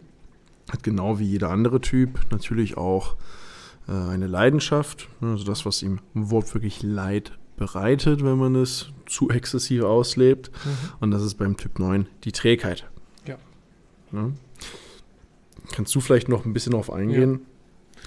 hat 0.70 0.82
genau 0.82 1.18
wie 1.18 1.24
jeder 1.26 1.50
andere 1.50 1.80
Typ 1.80 2.18
natürlich 2.30 2.76
auch 2.76 3.16
äh, 3.86 3.92
eine 3.92 4.26
Leidenschaft, 4.26 5.08
also 5.20 5.44
das, 5.44 5.64
was 5.66 5.82
ihm 5.82 6.00
wortwörtlich 6.14 6.82
Leid 6.82 7.32
bereitet, 7.56 8.24
wenn 8.24 8.38
man 8.38 8.54
es 8.56 8.90
zu 9.06 9.30
exzessiv 9.30 9.82
auslebt. 9.84 10.50
Mhm. 10.64 10.70
Und 11.00 11.10
das 11.10 11.22
ist 11.22 11.34
beim 11.34 11.56
Typ 11.56 11.78
9 11.78 12.06
die 12.24 12.32
Trägheit. 12.32 12.88
Ja. 13.26 13.36
Ja. 14.12 14.30
Kannst 15.72 15.94
du 15.94 16.00
vielleicht 16.00 16.28
noch 16.28 16.44
ein 16.44 16.52
bisschen 16.52 16.72
darauf 16.72 16.90
eingehen, 16.92 17.40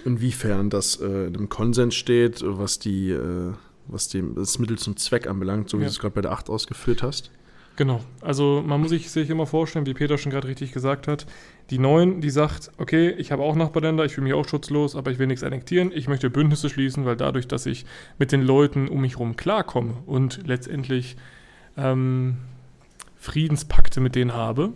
inwiefern 0.05 0.69
das 0.69 0.95
äh, 0.99 1.27
in 1.27 1.35
einem 1.35 1.49
Konsens 1.49 1.95
steht, 1.95 2.41
was 2.43 2.79
die, 2.79 3.11
äh, 3.11 3.53
was 3.87 4.07
dem, 4.07 4.35
das 4.35 4.59
Mittel 4.59 4.77
zum 4.77 4.97
Zweck 4.97 5.27
anbelangt, 5.27 5.69
so 5.69 5.77
wie 5.77 5.83
Ja. 5.83 5.87
du 5.87 5.91
es 5.91 5.99
gerade 5.99 6.15
bei 6.15 6.21
der 6.21 6.31
8 6.31 6.49
ausgeführt 6.49 7.03
hast? 7.03 7.31
Genau. 7.79 8.01
Also 8.19 8.61
man 8.67 8.81
muss 8.81 8.89
sich, 8.89 9.09
sich 9.09 9.29
immer 9.29 9.45
vorstellen, 9.45 9.85
wie 9.85 9.93
Peter 9.93 10.17
schon 10.17 10.33
gerade 10.33 10.49
richtig 10.49 10.73
gesagt 10.73 11.07
hat, 11.07 11.25
die 11.69 11.79
Neun, 11.79 12.19
die 12.19 12.29
sagt, 12.29 12.71
okay, 12.77 13.11
ich 13.11 13.31
habe 13.31 13.41
auch 13.41 13.55
Nachbarländer, 13.55 14.03
ich 14.03 14.15
fühle 14.15 14.25
mich 14.25 14.33
auch 14.33 14.45
schutzlos, 14.45 14.97
aber 14.97 15.11
ich 15.11 15.17
will 15.17 15.27
nichts 15.27 15.45
annektieren, 15.45 15.89
ich 15.95 16.09
möchte 16.09 16.29
Bündnisse 16.29 16.69
schließen, 16.69 17.05
weil 17.05 17.15
dadurch, 17.15 17.47
dass 17.47 17.65
ich 17.65 17.85
mit 18.17 18.33
den 18.33 18.41
Leuten 18.41 18.89
um 18.89 18.99
mich 18.99 19.13
herum 19.13 19.37
klarkomme 19.37 19.93
und 20.05 20.45
letztendlich 20.45 21.15
ähm, 21.77 22.39
Friedenspakte 23.15 24.01
mit 24.01 24.13
denen 24.13 24.33
habe 24.33 24.73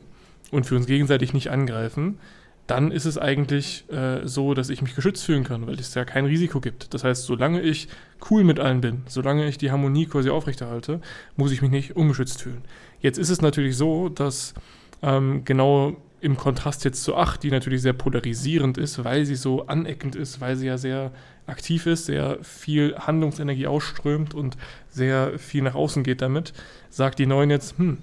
und 0.51 0.65
für 0.65 0.77
uns 0.77 0.85
gegenseitig 0.85 1.33
nicht 1.33 1.49
angreifen, 1.49 2.19
dann 2.67 2.91
ist 2.91 3.05
es 3.05 3.17
eigentlich 3.17 3.85
äh, 3.91 4.25
so, 4.25 4.53
dass 4.53 4.69
ich 4.69 4.81
mich 4.81 4.95
geschützt 4.95 5.25
fühlen 5.25 5.43
kann, 5.43 5.67
weil 5.67 5.79
es 5.79 5.93
ja 5.95 6.05
kein 6.05 6.25
Risiko 6.25 6.61
gibt. 6.61 6.93
Das 6.93 7.03
heißt, 7.03 7.25
solange 7.25 7.61
ich 7.61 7.89
cool 8.29 8.43
mit 8.43 8.59
allen 8.59 8.81
bin, 8.81 9.03
solange 9.07 9.47
ich 9.47 9.57
die 9.57 9.71
Harmonie 9.71 10.05
quasi 10.05 10.29
aufrechterhalte, 10.29 11.01
muss 11.35 11.51
ich 11.51 11.61
mich 11.61 11.71
nicht 11.71 11.95
ungeschützt 11.95 12.41
fühlen. 12.41 12.61
Jetzt 13.01 13.17
ist 13.17 13.29
es 13.29 13.41
natürlich 13.41 13.75
so, 13.75 14.07
dass 14.07 14.53
ähm, 15.01 15.43
genau 15.43 15.97
im 16.21 16.37
Kontrast 16.37 16.85
jetzt 16.85 17.03
zu 17.03 17.17
8, 17.17 17.43
die 17.43 17.51
natürlich 17.51 17.81
sehr 17.81 17.91
polarisierend 17.91 18.77
ist, 18.77 19.03
weil 19.03 19.25
sie 19.25 19.35
so 19.35 19.67
aneckend 19.67 20.15
ist, 20.15 20.39
weil 20.39 20.55
sie 20.55 20.67
ja 20.67 20.77
sehr 20.77 21.11
aktiv 21.47 21.85
ist, 21.85 22.05
sehr 22.05 22.37
viel 22.41 22.95
Handlungsenergie 22.97 23.67
ausströmt 23.67 24.33
und 24.33 24.55
sehr 24.89 25.37
viel 25.37 25.63
nach 25.63 25.75
außen 25.75 26.01
geht 26.01 26.21
damit, 26.21 26.53
sagt 26.89 27.19
die 27.19 27.25
9 27.25 27.49
jetzt, 27.49 27.77
hm, 27.77 27.97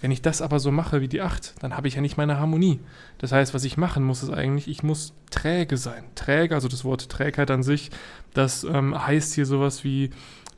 wenn 0.00 0.10
ich 0.10 0.22
das 0.22 0.40
aber 0.42 0.60
so 0.60 0.70
mache 0.70 1.00
wie 1.00 1.08
die 1.08 1.20
8, 1.20 1.54
dann 1.60 1.76
habe 1.76 1.88
ich 1.88 1.94
ja 1.94 2.00
nicht 2.00 2.16
meine 2.16 2.38
Harmonie. 2.38 2.80
Das 3.18 3.32
heißt, 3.32 3.52
was 3.52 3.64
ich 3.64 3.76
machen 3.76 4.02
muss, 4.02 4.22
ist 4.22 4.30
eigentlich, 4.30 4.68
ich 4.68 4.82
muss 4.82 5.12
träge 5.30 5.76
sein. 5.76 6.04
Träge, 6.14 6.54
also 6.54 6.68
das 6.68 6.84
Wort 6.84 7.08
Trägheit 7.08 7.50
an 7.50 7.62
sich, 7.62 7.90
das 8.32 8.64
ähm, 8.64 9.06
heißt 9.06 9.34
hier 9.34 9.46
sowas 9.46 9.84
wie, 9.84 10.10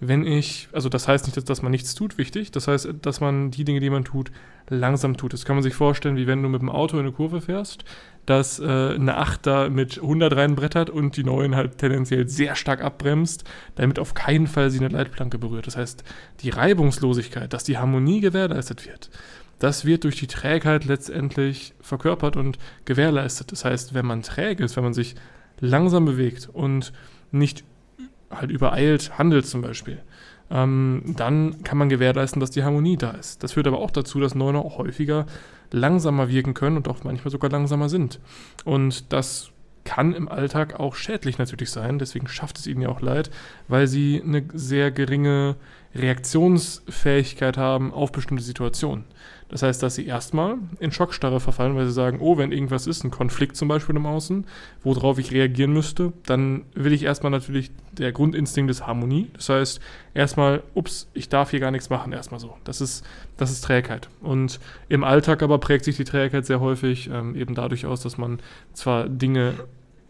wenn 0.05 0.27
ich, 0.27 0.69
also 0.73 0.89
das 0.89 1.07
heißt 1.07 1.27
nicht, 1.27 1.37
dass, 1.37 1.45
dass 1.45 1.63
man 1.63 1.71
nichts 1.71 1.95
tut, 1.95 2.19
wichtig. 2.19 2.51
Das 2.51 2.67
heißt, 2.67 2.89
dass 3.03 3.21
man 3.21 3.53
die 3.53 3.63
Dinge, 3.63 3.79
die 3.79 3.89
man 3.89 4.05
tut, 4.05 4.33
langsam 4.69 5.17
tut. 5.17 5.33
Das 5.33 5.45
kann 5.45 5.55
man 5.55 5.63
sich 5.63 5.75
vorstellen, 5.75 6.17
wie 6.17 6.27
wenn 6.27 6.43
du 6.43 6.49
mit 6.49 6.61
dem 6.61 6.69
Auto 6.69 6.97
in 6.97 7.05
eine 7.05 7.13
Kurve 7.13 7.41
fährst, 7.41 7.85
dass 8.27 8.59
äh, 8.59 8.65
eine 8.65 9.17
8 9.17 9.47
da 9.47 9.69
mit 9.69 9.99
100 9.99 10.35
reinbrettert 10.35 10.91
und 10.91 11.17
die 11.17 11.23
9 11.23 11.55
halt 11.55 11.79
tendenziell 11.79 12.29
sehr 12.29 12.57
stark 12.57 12.83
abbremst, 12.83 13.45
damit 13.77 14.01
auf 14.01 14.15
keinen 14.15 14.49
Fall 14.49 14.71
sie 14.71 14.81
eine 14.81 14.89
Leitplanke 14.89 15.39
berührt. 15.39 15.69
Das 15.69 15.77
heißt, 15.77 16.03
die 16.41 16.51
Reibungslosigkeit, 16.51 17.53
dass 17.53 17.63
die 17.63 17.79
Harmonie 17.79 18.21
gewährleistet 18.21 18.85
wird, 18.85 19.09
das 19.61 19.85
wird 19.85 20.03
durch 20.03 20.17
die 20.17 20.27
Trägheit 20.27 20.85
letztendlich 20.85 21.75
verkörpert 21.81 22.37
und 22.37 22.59
gewährleistet. 22.87 23.53
Das 23.53 23.65
heißt, 23.65 23.95
wenn 23.95 24.07
man 24.07 24.23
träge 24.23 24.65
ist, 24.65 24.75
wenn 24.75 24.83
man 24.83 24.95
sich 24.95 25.15
langsam 25.61 26.05
bewegt 26.05 26.49
und 26.53 26.93
nicht 27.31 27.63
halt 28.33 28.51
übereilt 28.51 29.19
handelt 29.19 29.47
zum 29.47 29.63
Beispiel, 29.63 30.01
ähm, 30.51 31.03
dann 31.17 31.63
kann 31.63 31.79
man 31.79 31.89
gewährleisten, 31.89 32.41
dass 32.41 32.51
die 32.51 32.65
Harmonie 32.65 32.97
da 32.97 33.13
ist. 33.13 33.43
Das 33.43 33.53
führt 33.53 33.67
aber 33.67 33.79
auch 33.79 33.91
dazu, 33.91 34.21
dass 34.21 34.35
Neuner 34.35 34.61
auch 34.61 34.79
häufiger 34.79 35.27
langsamer 35.71 36.29
wirken 36.29 36.55
können 36.55 36.77
und 36.77 36.89
auch 36.89 37.05
manchmal 37.05 37.31
sogar 37.31 37.51
langsamer 37.51 37.89
sind. 37.89 38.21
Und 38.65 39.13
das 39.13 39.51
kann 39.85 40.15
im 40.15 40.29
Alltag 40.29 40.79
auch 40.79 40.95
schädlich 40.95 41.39
natürlich 41.39 41.71
sein, 41.71 41.99
deswegen 41.99 42.29
schafft 42.29 42.59
es 42.59 42.67
ihnen 42.67 42.83
ja 42.83 42.89
auch 42.89 43.01
leid, 43.01 43.31
weil 43.69 43.87
sie 43.87 44.23
eine 44.25 44.45
sehr 44.53 44.91
geringe 44.91 45.57
Reaktionsfähigkeit 45.95 47.57
haben 47.57 47.93
auf 47.93 48.13
bestimmte 48.13 48.43
Situationen. 48.43 49.05
Das 49.53 49.63
heißt, 49.63 49.83
dass 49.83 49.97
sie 49.97 50.07
erstmal 50.07 50.57
in 50.81 50.93
Schockstarre 50.93 51.39
verfallen, 51.39 51.77
weil 51.77 51.85
sie 51.85 51.93
sagen, 51.93 52.21
oh, 52.21 52.39
wenn 52.39 52.53
irgendwas 52.53 52.87
ist, 52.87 53.05
ein 53.05 53.11
Konflikt 53.11 53.55
zum 53.55 53.69
Beispiel 53.69 53.95
im 53.97 54.07
Außen, 54.07 54.47
worauf 54.83 55.19
ich 55.19 55.31
reagieren 55.31 55.75
müsste, 55.75 56.15
dann 56.25 56.65
will 56.75 56.95
ich 56.95 57.03
erstmal 57.03 57.31
natürlich, 57.31 57.71
der 57.93 58.13
Grundinstinkt 58.13 58.71
ist 58.71 58.87
Harmonie. 58.87 59.29
Das 59.35 59.51
heißt, 59.51 59.81
erstmal, 60.15 60.63
ups, 60.73 61.07
ich 61.13 61.29
darf 61.29 61.51
hier 61.51 61.61
gar 61.61 61.71
nichts 61.71 61.91
machen, 61.91 62.15
erstmal 62.15 62.41
so. 62.41 62.57
Das 62.65 62.81
ist, 62.81 63.05
das 63.37 63.51
ist 63.51 63.61
Trägheit. 63.63 64.09
Und 64.23 64.59
im 64.89 65.05
Alltag 65.05 65.43
aber 65.43 65.59
prägt 65.59 65.85
sich 65.85 65.99
die 65.99 66.05
Trägheit 66.05 66.47
sehr 66.47 66.61
häufig 66.61 67.11
ähm, 67.13 67.37
eben 67.37 67.55
dadurch 67.55 67.85
aus, 67.85 68.01
dass 68.01 68.17
man 68.17 68.41
zwar 68.73 69.07
Dinge 69.07 69.53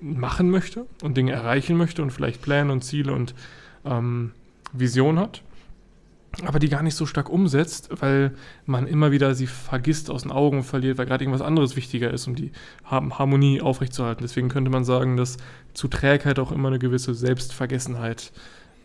machen 0.00 0.50
möchte 0.50 0.86
und 1.02 1.16
Dinge 1.16 1.32
erreichen 1.32 1.76
möchte 1.76 2.00
und 2.02 2.12
vielleicht 2.12 2.42
Pläne 2.42 2.70
und 2.70 2.82
Ziele 2.84 3.12
und 3.12 3.34
ähm, 3.84 4.30
Vision 4.72 5.18
hat, 5.18 5.42
aber 6.46 6.58
die 6.58 6.68
gar 6.68 6.82
nicht 6.82 6.96
so 6.96 7.06
stark 7.06 7.28
umsetzt, 7.28 7.90
weil 8.00 8.32
man 8.64 8.86
immer 8.86 9.12
wieder 9.12 9.34
sie 9.34 9.46
vergisst, 9.46 10.10
aus 10.10 10.22
den 10.22 10.30
Augen 10.32 10.62
verliert, 10.64 10.98
weil 10.98 11.06
gerade 11.06 11.24
irgendwas 11.24 11.46
anderes 11.46 11.76
wichtiger 11.76 12.10
ist, 12.10 12.26
um 12.26 12.34
die 12.34 12.52
Har- 12.84 13.18
Harmonie 13.18 13.60
aufrechtzuerhalten. 13.60 14.22
Deswegen 14.22 14.48
könnte 14.48 14.70
man 14.70 14.84
sagen, 14.84 15.16
dass 15.16 15.36
zu 15.74 15.88
Trägheit 15.88 16.38
auch 16.38 16.50
immer 16.50 16.68
eine 16.68 16.78
gewisse 16.78 17.14
Selbstvergessenheit 17.14 18.32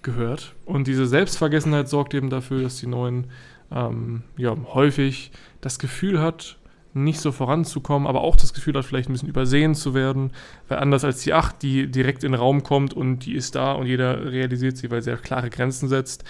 gehört. 0.01 0.55
Und 0.65 0.87
diese 0.87 1.07
Selbstvergessenheit 1.07 1.87
sorgt 1.87 2.13
eben 2.13 2.29
dafür, 2.29 2.63
dass 2.63 2.77
die 2.77 2.87
Neuen 2.87 3.27
ähm, 3.71 4.23
ja, 4.37 4.55
häufig 4.73 5.31
das 5.61 5.79
Gefühl 5.79 6.21
hat, 6.21 6.57
nicht 6.93 7.19
so 7.19 7.31
voranzukommen, 7.31 8.07
aber 8.07 8.21
auch 8.21 8.35
das 8.35 8.53
Gefühl 8.53 8.73
hat, 8.75 8.85
vielleicht 8.85 9.09
ein 9.09 9.13
bisschen 9.13 9.29
übersehen 9.29 9.75
zu 9.75 9.93
werden, 9.93 10.31
weil 10.67 10.79
anders 10.79 11.03
als 11.03 11.21
die 11.21 11.33
8, 11.33 11.61
die 11.61 11.87
direkt 11.91 12.23
in 12.23 12.31
den 12.31 12.39
Raum 12.39 12.63
kommt 12.63 12.93
und 12.93 13.19
die 13.19 13.35
ist 13.35 13.55
da 13.55 13.73
und 13.73 13.85
jeder 13.85 14.31
realisiert 14.31 14.77
sie, 14.77 14.89
weil 14.89 15.01
sie 15.01 15.11
ja 15.11 15.17
klare 15.17 15.49
Grenzen 15.49 15.89
setzt, 15.89 16.23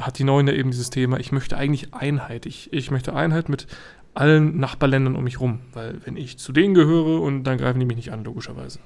hat 0.00 0.18
die 0.18 0.24
Neuen 0.24 0.46
ja 0.48 0.54
eben 0.54 0.70
dieses 0.70 0.90
Thema, 0.90 1.18
ich 1.18 1.32
möchte 1.32 1.56
eigentlich 1.56 1.92
Einheit. 1.94 2.46
Ich, 2.46 2.72
ich 2.72 2.90
möchte 2.90 3.14
Einheit 3.14 3.48
mit 3.48 3.66
allen 4.14 4.58
Nachbarländern 4.58 5.16
um 5.16 5.24
mich 5.24 5.40
rum, 5.40 5.60
weil 5.72 6.00
wenn 6.04 6.16
ich 6.16 6.38
zu 6.38 6.52
denen 6.52 6.74
gehöre 6.74 7.20
und 7.20 7.44
dann 7.44 7.58
greifen 7.58 7.78
die 7.80 7.86
mich 7.86 7.96
nicht 7.96 8.12
an, 8.12 8.24
logischerweise. 8.24 8.80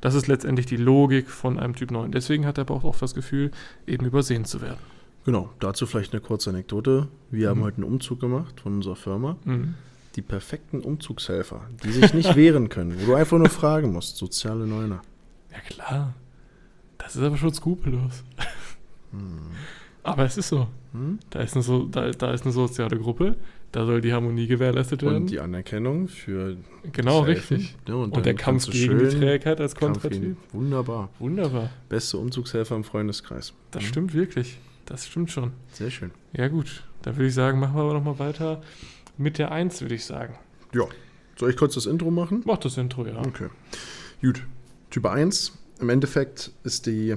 Das 0.00 0.14
ist 0.14 0.26
letztendlich 0.28 0.66
die 0.66 0.76
Logik 0.76 1.28
von 1.30 1.58
einem 1.58 1.74
Typ 1.74 1.90
9. 1.90 2.12
Deswegen 2.12 2.46
hat 2.46 2.58
er 2.58 2.62
aber 2.62 2.74
auch 2.74 2.84
oft 2.84 3.02
das 3.02 3.14
Gefühl, 3.14 3.50
eben 3.86 4.06
übersehen 4.06 4.44
zu 4.44 4.60
werden. 4.60 4.78
Genau, 5.24 5.50
dazu 5.58 5.86
vielleicht 5.86 6.12
eine 6.12 6.20
kurze 6.20 6.50
Anekdote. 6.50 7.08
Wir 7.30 7.48
haben 7.50 7.58
Mhm. 7.60 7.64
heute 7.64 7.76
einen 7.78 7.84
Umzug 7.84 8.20
gemacht 8.20 8.60
von 8.60 8.74
unserer 8.76 8.96
Firma. 8.96 9.36
Mhm. 9.44 9.74
Die 10.16 10.22
perfekten 10.22 10.80
Umzugshelfer, 10.80 11.62
die 11.84 11.90
sich 11.92 12.14
nicht 12.14 12.34
wehren 12.36 12.68
können, 12.68 12.94
wo 13.00 13.06
du 13.06 13.14
einfach 13.14 13.38
nur 13.38 13.48
fragen 13.50 13.92
musst. 13.92 14.16
Soziale 14.16 14.66
Neuner. 14.66 15.02
Ja 15.52 15.58
klar. 15.60 16.14
Das 16.98 17.16
ist 17.16 17.22
aber 17.22 17.36
schon 17.36 17.52
skrupellos. 17.54 18.22
Aber 20.12 20.24
es 20.24 20.36
ist 20.36 20.48
so. 20.48 20.66
Hm? 20.92 21.18
Da 21.30 21.40
ist, 21.40 21.54
eine 21.54 21.62
so 21.62 21.84
da, 21.84 22.10
da 22.10 22.32
ist 22.32 22.44
eine 22.44 22.52
soziale 22.52 22.98
Gruppe, 22.98 23.36
da 23.72 23.84
soll 23.84 24.00
die 24.00 24.12
Harmonie 24.12 24.46
gewährleistet 24.46 25.02
werden. 25.02 25.16
Und 25.16 25.30
die 25.30 25.40
Anerkennung 25.40 26.08
für 26.08 26.56
genau, 26.92 27.20
das 27.20 27.28
Helfen. 27.28 27.56
richtig. 27.58 27.76
Ja, 27.86 27.94
Und, 27.94 28.16
dann 28.16 28.22
der 28.22 28.34
Kampf 28.34 28.70
gegen 28.70 28.98
die 28.98 29.08
Trägheit 29.08 29.60
als 29.60 29.74
Kontratyp. 29.74 30.36
Wunderbar. 30.52 31.10
Wunderbar. 31.18 31.70
Beste 31.88 32.16
Umzugshelfer 32.18 32.74
im 32.76 32.84
Freundeskreis. 32.84 33.52
Das 33.70 33.82
Mhm. 33.82 33.86
stimmt 33.86 34.14
wirklich. 34.14 34.58
Das 34.86 35.06
stimmt 35.06 35.30
schon. 35.30 35.52
Sehr 35.72 35.90
schön. 35.90 36.10
Ja, 36.32 36.48
gut. 36.48 36.82
Dann 37.02 37.16
würde 37.16 37.28
ich 37.28 37.34
sagen, 37.34 37.60
machen 37.60 37.74
wir 37.76 37.82
aber 37.82 37.92
nochmal 37.94 38.18
weiter 38.18 38.62
mit 39.18 39.36
der 39.38 39.52
1, 39.52 39.82
würde 39.82 39.94
ich 39.94 40.04
sagen. 40.06 40.34
Ja. 40.74 40.84
Soll 41.36 41.50
ich 41.50 41.56
kurz 41.56 41.74
das 41.74 41.84
Intro 41.86 42.10
machen? 42.10 42.42
Mach 42.46 42.56
das 42.56 42.78
Intro, 42.78 43.06
ja. 43.06 43.18
Okay. 43.18 43.48
Gut. 44.22 44.42
Typ 44.90 45.04
1. 45.06 45.52
Im 45.80 45.90
Endeffekt 45.90 46.50
ist 46.64 46.86
die, 46.86 47.16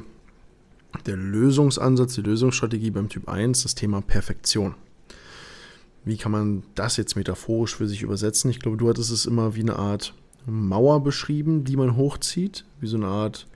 der 1.05 1.17
Lösungsansatz, 1.17 2.15
die 2.15 2.21
Lösungsstrategie 2.21 2.91
beim 2.91 3.09
Typ 3.09 3.29
1 3.29 3.63
das 3.63 3.75
Thema 3.75 4.01
Perfektion. 4.01 4.75
Wie 6.03 6.17
kann 6.17 6.31
man 6.31 6.63
das 6.75 6.97
jetzt 6.97 7.15
metaphorisch 7.15 7.75
für 7.75 7.87
sich 7.87 8.01
übersetzen? 8.01 8.49
Ich 8.49 8.59
glaube, 8.59 8.77
du 8.77 8.89
hattest 8.89 9.11
es 9.11 9.25
immer 9.25 9.55
wie 9.55 9.61
eine 9.61 9.77
Art 9.77 10.13
Mauer 10.45 11.03
beschrieben, 11.03 11.63
die 11.63 11.75
man 11.75 11.95
hochzieht, 11.95 12.65
wie 12.79 12.87
so 12.87 12.97
eine 12.97 13.07
Art 13.07 13.47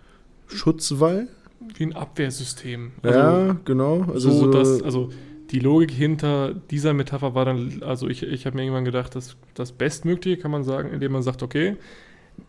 Schutzwall. 0.48 1.28
wie 1.76 1.86
ein 1.86 1.96
Abwehrsystem. 1.96 2.92
ja, 3.04 3.58
genau. 3.66 4.04
Also, 4.04 4.32
so, 4.32 4.52
dass, 4.52 4.84
also 4.84 5.10
die 5.52 5.60
Logik 5.60 5.92
hinter 5.92 6.54
dieser 6.54 6.94
Metapher 6.94 7.34
war 7.34 7.46
dann, 7.46 7.82
also 7.82 8.08
ich, 8.08 8.24
ich 8.24 8.46
habe 8.46 8.56
mir 8.56 8.64
irgendwann 8.64 8.86
gedacht, 8.86 9.16
dass 9.16 9.36
das 9.54 9.72
Bestmögliche 9.72 10.38
kann 10.38 10.52
man 10.52 10.64
sagen, 10.64 10.92
indem 10.92 11.14
man 11.14 11.24
sagt, 11.24 11.42
okay, 11.44 11.78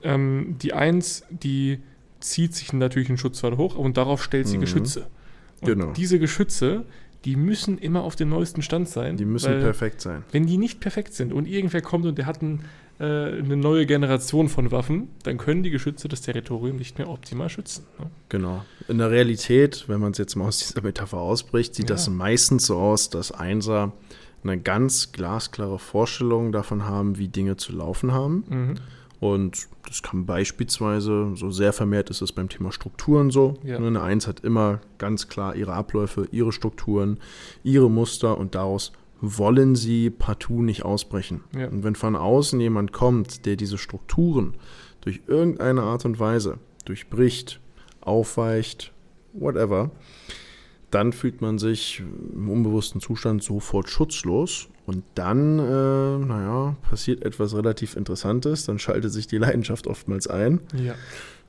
ähm, 0.03 0.57
die 0.61 0.73
Eins, 0.73 1.25
die 1.31 1.79
zieht 2.31 2.55
sich 2.55 2.73
natürlich 2.73 3.09
einen 3.09 3.19
Schutzwall 3.19 3.57
hoch 3.57 3.75
und 3.77 3.97
darauf 3.97 4.23
stellt 4.23 4.47
sie 4.49 4.57
Mhm. 4.59 4.63
Geschütze. 4.63 5.07
Und 5.61 5.69
Genau. 5.69 5.93
diese 5.93 6.19
Geschütze, 6.19 6.85
die 7.25 7.37
müssen 7.37 7.79
immer 7.79 8.03
auf 8.03 8.15
dem 8.17 8.29
neuesten 8.29 8.63
Stand 8.63 8.89
sein. 8.89 9.17
die 9.17 9.25
müssen 9.25 9.51
weil 9.53 9.61
perfekt 9.61 10.01
sein. 10.01 10.23
Wenn 10.33 10.47
die 10.47 10.59
nicht 10.59 10.81
perfekt 10.81 11.15
sind 11.15 11.33
und 11.33 11.47
irgendwer 11.49 11.81
kommt 11.83 12.05
und 12.07 12.19
der 12.19 12.27
hat 12.27 12.41
ein, 12.43 12.61
äh, 13.01 13.05
eine 13.05 13.57
neue 13.57 13.85
Generation 13.87 14.49
von 14.49 14.71
Waffen, 14.71 15.09
dann 15.25 15.37
können 15.39 15.63
die 15.63 15.71
Geschütze 15.71 16.09
das 16.09 16.21
Territorium 16.21 16.77
nicht 16.77 16.99
mehr 16.99 17.09
optimal 17.09 17.49
schützen. 17.49 17.85
Ne? 17.99 18.07
Genau. 18.29 18.65
In 18.89 18.99
der 18.99 19.11
Realität, 19.11 19.85
wenn 19.89 20.01
man 20.01 20.13
es 20.13 20.19
jetzt 20.19 20.37
mal 20.37 20.47
aus 20.47 20.59
dieser 20.59 20.83
Metapher 20.83 21.19
ausbricht, 21.19 21.75
sieht 21.75 21.91
Ja. 21.91 21.97
das 21.97 22.09
meistens 22.09 22.67
so 22.67 22.77
aus, 22.77 23.11
dass 23.11 23.33
Einser 23.33 23.93
eine 24.45 24.59
ganz 24.61 25.11
glasklare 25.11 25.79
Vorstellung 25.81 26.53
davon 26.53 26.85
haben, 26.85 27.19
wie 27.19 27.27
Dinge 27.29 27.57
zu 27.57 27.73
laufen 27.73 28.13
haben. 28.13 28.45
Mhm. 28.49 28.75
Und 29.19 29.69
das 29.87 30.03
kann 30.03 30.27
beispielsweise, 30.27 31.33
so 31.35 31.51
sehr 31.51 31.73
vermehrt 31.73 32.11
ist 32.11 32.21
es 32.21 32.33
beim 32.33 32.49
Thema 32.49 32.71
Strukturen 32.73 33.31
so. 33.31 33.55
Ja. 33.65 33.79
Ne, 33.79 33.87
Eine 33.87 34.03
Eins 34.03 34.27
hat 34.27 34.41
immer 34.41 34.81
ganz 34.99 35.29
klar 35.29 35.57
ihre 35.57 35.73
Abläufe, 35.73 36.29
ihre 36.33 36.53
Strukturen, 36.53 37.19
ihre 37.63 37.91
Muster 37.91 38.37
und 38.37 38.55
daraus 38.55 38.93
wollen 39.21 39.75
sie 39.75 40.11
partout 40.11 40.63
nicht 40.63 40.85
ausbrechen. 40.85 41.43
Ja. 41.57 41.69
Und 41.69 41.85
wenn 41.85 41.95
von 41.95 42.17
außen 42.17 42.61
jemand 42.61 42.93
kommt, 42.93 43.47
der 43.47 43.57
diese 43.57 43.79
Strukturen 43.79 44.55
durch 45.01 45.23
irgendeine 45.27 45.83
Art 45.83 46.05
und 46.05 46.19
Weise 46.19 46.59
durchbricht, 46.85 47.61
aufweicht, 48.01 48.93
whatever, 49.33 49.91
dann 50.91 51.13
fühlt 51.13 51.41
man 51.41 51.59
sich 51.59 52.03
im 52.35 52.49
unbewussten 52.49 53.01
Zustand 53.01 53.43
sofort 53.43 53.89
schutzlos. 53.89 54.69
Und 54.87 55.03
dann, 55.17 55.59
äh, 55.59 55.63
naja, 56.25 56.77
passiert 56.89 57.25
etwas 57.25 57.55
relativ 57.55 57.97
Interessantes. 57.97 58.65
Dann 58.67 58.79
schaltet 58.79 59.13
sich 59.13 59.27
die 59.27 59.39
Leidenschaft 59.39 59.87
oftmals 59.87 60.29
ein. 60.29 60.61
Ja. 60.75 60.95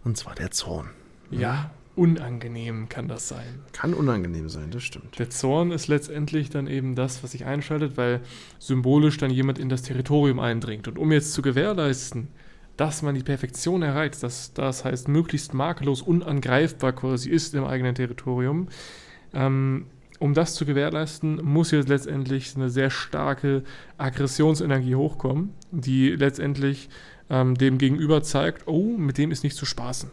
Und 0.03 0.17
zwar 0.17 0.35
der 0.35 0.51
Zorn. 0.51 0.89
ja, 1.29 1.71
unangenehm 1.95 2.89
kann 2.89 3.07
das 3.07 3.27
sein. 3.27 3.61
Kann 3.73 3.93
unangenehm 3.93 4.49
sein, 4.49 4.69
das 4.69 4.83
stimmt. 4.83 5.17
Der 5.17 5.29
Zorn 5.29 5.71
ist 5.71 5.87
letztendlich 5.87 6.49
dann 6.49 6.67
eben 6.67 6.95
das, 6.95 7.23
was 7.23 7.31
sich 7.31 7.45
einschaltet, 7.45 7.97
weil 7.97 8.21
symbolisch 8.59 9.17
dann 9.17 9.31
jemand 9.31 9.57
in 9.57 9.67
das 9.67 9.81
Territorium 9.81 10.39
eindringt. 10.39 10.87
Und 10.87 10.99
um 10.99 11.11
jetzt 11.11 11.33
zu 11.33 11.41
gewährleisten, 11.41 12.27
dass 12.77 13.01
man 13.01 13.15
die 13.15 13.23
Perfektion 13.23 13.81
erreicht, 13.81 14.21
dass 14.21 14.53
das 14.53 14.85
heißt 14.85 15.07
möglichst 15.07 15.55
makellos, 15.55 16.03
unangreifbar 16.03 16.93
quasi 16.93 17.29
ist 17.31 17.55
im 17.55 17.65
eigenen 17.65 17.95
Territorium, 17.95 18.67
ähm, 19.33 19.87
um 20.19 20.33
das 20.33 20.55
zu 20.55 20.65
gewährleisten, 20.65 21.43
muss 21.43 21.71
jetzt 21.71 21.89
letztendlich 21.89 22.55
eine 22.55 22.69
sehr 22.69 22.89
starke 22.89 23.63
Aggressionsenergie 23.97 24.95
hochkommen, 24.95 25.53
die 25.71 26.09
letztendlich 26.09 26.89
ähm, 27.29 27.55
dem 27.55 27.77
Gegenüber 27.77 28.23
zeigt, 28.23 28.67
oh, 28.67 28.97
mit 28.97 29.17
dem 29.17 29.31
ist 29.31 29.43
nicht 29.43 29.55
zu 29.55 29.65
spaßen. 29.65 30.09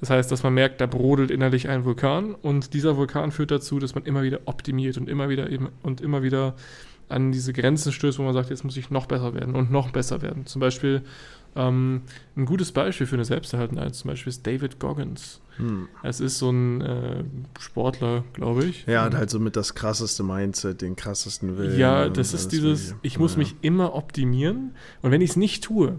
Das 0.00 0.10
heißt, 0.10 0.30
dass 0.30 0.42
man 0.42 0.54
merkt, 0.54 0.80
da 0.80 0.86
brodelt 0.86 1.30
innerlich 1.30 1.68
ein 1.68 1.84
Vulkan 1.84 2.34
und 2.34 2.74
dieser 2.74 2.96
Vulkan 2.96 3.32
führt 3.32 3.50
dazu, 3.50 3.78
dass 3.78 3.94
man 3.94 4.04
immer 4.04 4.22
wieder 4.22 4.40
optimiert 4.44 4.96
und 4.98 5.08
immer 5.08 5.28
wieder 5.28 5.50
eben 5.50 5.68
und 5.82 6.00
immer 6.00 6.22
wieder 6.22 6.54
an 7.08 7.32
diese 7.32 7.52
Grenzen 7.52 7.92
stößt, 7.92 8.18
wo 8.18 8.22
man 8.22 8.34
sagt, 8.34 8.50
jetzt 8.50 8.64
muss 8.64 8.76
ich 8.76 8.90
noch 8.90 9.06
besser 9.06 9.34
werden 9.34 9.54
und 9.54 9.70
noch 9.70 9.90
besser 9.90 10.22
werden. 10.22 10.46
Zum 10.46 10.60
Beispiel 10.60 11.02
ähm, 11.56 12.02
ein 12.36 12.46
gutes 12.46 12.72
Beispiel 12.72 13.06
für 13.06 13.16
eine 13.16 13.24
selbsterhaltende 13.24 13.82
Eins 13.82 13.98
zum 13.98 14.08
Beispiel 14.08 14.30
ist 14.30 14.46
David 14.46 14.78
Goggins. 14.80 15.40
Hm. 15.56 15.88
Es 16.02 16.20
ist 16.20 16.38
so 16.38 16.50
ein 16.50 16.80
äh, 16.80 17.24
Sportler, 17.58 18.24
glaube 18.32 18.64
ich. 18.64 18.86
Ja, 18.86 19.02
hat 19.04 19.14
halt 19.14 19.30
so 19.30 19.38
mit 19.38 19.56
das 19.56 19.74
krasseste 19.74 20.22
Mindset, 20.22 20.82
den 20.82 20.96
krassesten 20.96 21.56
Willen. 21.58 21.78
Ja, 21.78 22.08
das 22.08 22.34
ist 22.34 22.52
dieses, 22.52 22.80
Mögliche. 22.88 22.94
ich 23.02 23.18
muss 23.18 23.32
Ja. 23.32 23.38
mich 23.38 23.54
immer 23.60 23.94
optimieren 23.94 24.74
und 25.02 25.10
wenn 25.10 25.20
ich 25.20 25.30
es 25.30 25.36
nicht 25.36 25.64
tue, 25.64 25.98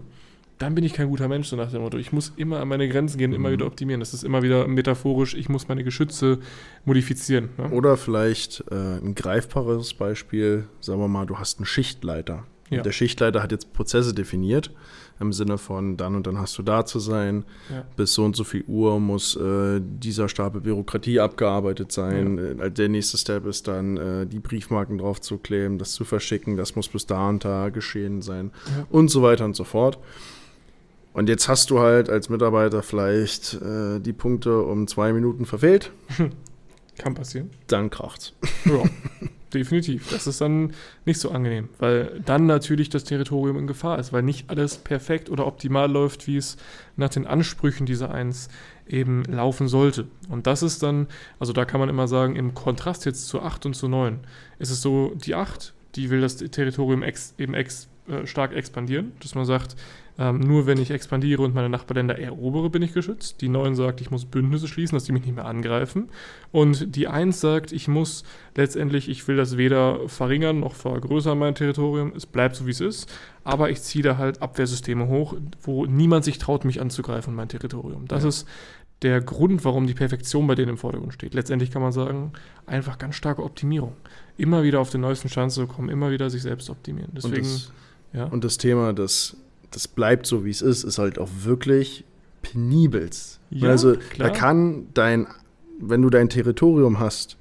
dann 0.58 0.74
bin 0.74 0.84
ich 0.84 0.94
kein 0.94 1.08
guter 1.08 1.28
Mensch, 1.28 1.48
so 1.48 1.56
nach 1.56 1.70
dem 1.70 1.82
Motto. 1.82 1.98
Ich 1.98 2.12
muss 2.12 2.32
immer 2.36 2.60
an 2.60 2.68
meine 2.68 2.88
Grenzen 2.88 3.18
gehen, 3.18 3.34
immer 3.34 3.50
Mhm. 3.50 3.52
wieder 3.54 3.66
optimieren. 3.66 4.00
Das 4.00 4.14
ist 4.14 4.24
immer 4.24 4.42
wieder 4.42 4.66
metaphorisch, 4.66 5.34
ich 5.34 5.50
muss 5.50 5.68
meine 5.68 5.84
Geschütze 5.84 6.38
modifizieren. 6.86 7.50
Ne? 7.58 7.68
Oder 7.70 7.96
vielleicht 7.96 8.64
äh, 8.70 8.74
ein 8.98 9.14
greifbares 9.14 9.92
Beispiel, 9.94 10.66
sagen 10.80 11.00
wir 11.00 11.08
mal, 11.08 11.26
du 11.26 11.38
hast 11.38 11.58
einen 11.58 11.66
Schichtleiter. 11.66 12.44
Ja. 12.70 12.82
Der 12.82 12.92
Schichtleiter 12.92 13.42
hat 13.42 13.52
jetzt 13.52 13.72
Prozesse 13.74 14.12
definiert, 14.14 14.72
im 15.18 15.32
Sinne 15.32 15.56
von 15.58 15.96
dann 15.96 16.14
und 16.14 16.26
dann 16.26 16.38
hast 16.38 16.58
du 16.58 16.62
da 16.62 16.84
zu 16.84 16.98
sein, 16.98 17.44
Ja. 17.70 17.84
bis 17.96 18.12
so 18.14 18.24
und 18.24 18.36
so 18.36 18.44
viel 18.44 18.64
Uhr 18.66 19.00
muss 19.00 19.34
äh, 19.36 19.80
dieser 19.82 20.28
Stapel 20.28 20.60
Bürokratie 20.60 21.20
abgearbeitet 21.20 21.90
sein. 21.92 22.58
Äh, 22.60 22.70
der 22.70 22.88
nächste 22.88 23.16
Step 23.16 23.46
ist 23.46 23.66
dann, 23.68 23.96
äh, 23.96 24.26
die 24.26 24.38
Briefmarken 24.40 24.98
drauf 24.98 25.20
zu 25.20 25.38
kleben, 25.38 25.78
das 25.78 25.92
zu 25.92 26.04
verschicken, 26.04 26.56
das 26.56 26.76
muss 26.76 26.88
bis 26.88 27.06
da 27.06 27.28
und 27.28 27.44
da 27.44 27.70
geschehen 27.70 28.20
sein 28.22 28.50
Ja. 28.66 28.86
und 28.90 29.08
so 29.08 29.22
weiter 29.22 29.44
und 29.46 29.56
so 29.56 29.64
fort. 29.64 29.98
Und 31.14 31.30
jetzt 31.30 31.48
hast 31.48 31.70
du 31.70 31.78
halt 31.80 32.10
als 32.10 32.28
Mitarbeiter 32.28 32.82
vielleicht 32.82 33.54
äh, 33.54 34.00
die 34.00 34.12
Punkte 34.12 34.60
um 34.62 34.86
zwei 34.86 35.14
Minuten 35.14 35.46
verfehlt, 35.46 35.90
Kann 36.98 37.14
passieren. 37.14 37.50
dann 37.68 37.88
kracht's. 37.90 38.34
Ja, 38.66 38.82
definitiv. 39.52 40.10
Das 40.10 40.26
ist 40.26 40.40
dann 40.40 40.72
nicht 41.04 41.20
so 41.20 41.30
angenehm, 41.30 41.68
weil 41.78 42.20
dann 42.24 42.46
natürlich 42.46 42.88
das 42.88 43.04
Territorium 43.04 43.58
in 43.58 43.66
Gefahr 43.66 43.98
ist, 43.98 44.12
weil 44.12 44.22
nicht 44.22 44.50
alles 44.50 44.78
perfekt 44.78 45.30
oder 45.30 45.46
optimal 45.46 45.90
läuft, 45.90 46.26
wie 46.26 46.36
es 46.36 46.56
nach 46.96 47.08
den 47.08 47.26
Ansprüchen 47.26 47.86
dieser 47.86 48.12
Eins 48.12 48.48
eben 48.88 49.24
laufen 49.24 49.68
sollte. 49.68 50.06
Und 50.28 50.46
das 50.46 50.62
ist 50.62 50.82
dann, 50.82 51.06
also 51.38 51.52
da 51.52 51.64
kann 51.64 51.80
man 51.80 51.88
immer 51.88 52.08
sagen, 52.08 52.36
im 52.36 52.54
Kontrast 52.54 53.04
jetzt 53.04 53.28
zu 53.28 53.42
8 53.42 53.66
und 53.66 53.74
zu 53.74 53.88
9, 53.88 54.20
ist 54.58 54.70
es 54.70 54.82
so, 54.82 55.12
die 55.14 55.34
8, 55.34 55.74
die 55.94 56.10
will 56.10 56.20
das 56.20 56.36
Territorium 56.36 57.02
ex, 57.02 57.34
eben 57.38 57.54
ex, 57.54 57.88
äh, 58.08 58.26
stark 58.26 58.52
expandieren, 58.52 59.12
dass 59.20 59.34
man 59.34 59.44
sagt, 59.44 59.76
ähm, 60.18 60.40
nur 60.40 60.66
wenn 60.66 60.78
ich 60.78 60.90
expandiere 60.90 61.42
und 61.42 61.54
meine 61.54 61.68
Nachbarländer 61.68 62.18
erobere, 62.18 62.70
bin 62.70 62.80
ich 62.80 62.94
geschützt. 62.94 63.42
Die 63.42 63.48
9 63.50 63.74
sagt, 63.74 64.00
ich 64.00 64.10
muss 64.10 64.24
Bündnisse 64.24 64.66
schließen, 64.66 64.96
dass 64.96 65.04
die 65.04 65.12
mich 65.12 65.26
nicht 65.26 65.34
mehr 65.34 65.44
angreifen. 65.44 66.08
Und 66.52 66.96
die 66.96 67.06
1 67.06 67.38
sagt, 67.38 67.70
ich 67.72 67.86
muss 67.86 68.24
letztendlich, 68.54 69.10
ich 69.10 69.28
will 69.28 69.36
das 69.36 69.58
weder 69.58 70.08
verringern 70.08 70.60
noch 70.60 70.74
vergrößern, 70.74 71.38
mein 71.38 71.54
Territorium. 71.54 72.12
Es 72.16 72.24
bleibt 72.24 72.56
so, 72.56 72.66
wie 72.66 72.70
es 72.70 72.80
ist. 72.80 73.12
Aber 73.44 73.68
ich 73.68 73.82
ziehe 73.82 74.02
da 74.02 74.16
halt 74.16 74.40
Abwehrsysteme 74.40 75.06
hoch, 75.08 75.34
wo 75.60 75.84
niemand 75.84 76.24
sich 76.24 76.38
traut, 76.38 76.64
mich 76.64 76.80
anzugreifen, 76.80 77.34
mein 77.34 77.48
Territorium. 77.48 78.08
Das 78.08 78.22
Ja. 78.22 78.30
ist 78.30 78.48
der 79.02 79.20
Grund, 79.20 79.66
warum 79.66 79.86
die 79.86 79.92
Perfektion 79.92 80.46
bei 80.46 80.54
denen 80.54 80.70
im 80.70 80.76
Vordergrund 80.78 81.12
steht. 81.12 81.34
Letztendlich 81.34 81.70
kann 81.70 81.82
man 81.82 81.92
sagen, 81.92 82.32
einfach 82.64 82.96
ganz 82.96 83.16
starke 83.16 83.42
Optimierung. 83.42 83.92
Immer 84.38 84.62
wieder 84.62 84.80
auf 84.80 84.88
den 84.88 85.02
neuesten 85.02 85.28
Stand 85.28 85.52
zu 85.52 85.66
kommen, 85.66 85.90
immer 85.90 86.10
wieder 86.10 86.30
sich 86.30 86.40
selbst 86.40 86.70
optimieren. 86.70 87.10
Und 87.10 87.16
Deswegen, 87.22 87.42
das, 87.42 87.72
ja. 88.12 88.24
und 88.24 88.44
das 88.44 88.58
Thema, 88.58 88.92
das, 88.92 89.36
das 89.70 89.88
bleibt 89.88 90.26
so, 90.26 90.44
wie 90.44 90.50
es 90.50 90.62
ist, 90.62 90.84
ist 90.84 90.98
halt 90.98 91.18
auch 91.18 91.28
wirklich 91.42 92.04
penibelst. 92.42 93.40
Ja, 93.50 93.70
also 93.70 93.96
klar. 93.96 94.28
da 94.28 94.34
kann 94.34 94.88
dein, 94.94 95.26
wenn 95.80 96.02
du 96.02 96.10
dein 96.10 96.28
Territorium 96.28 97.00
hast 97.00 97.36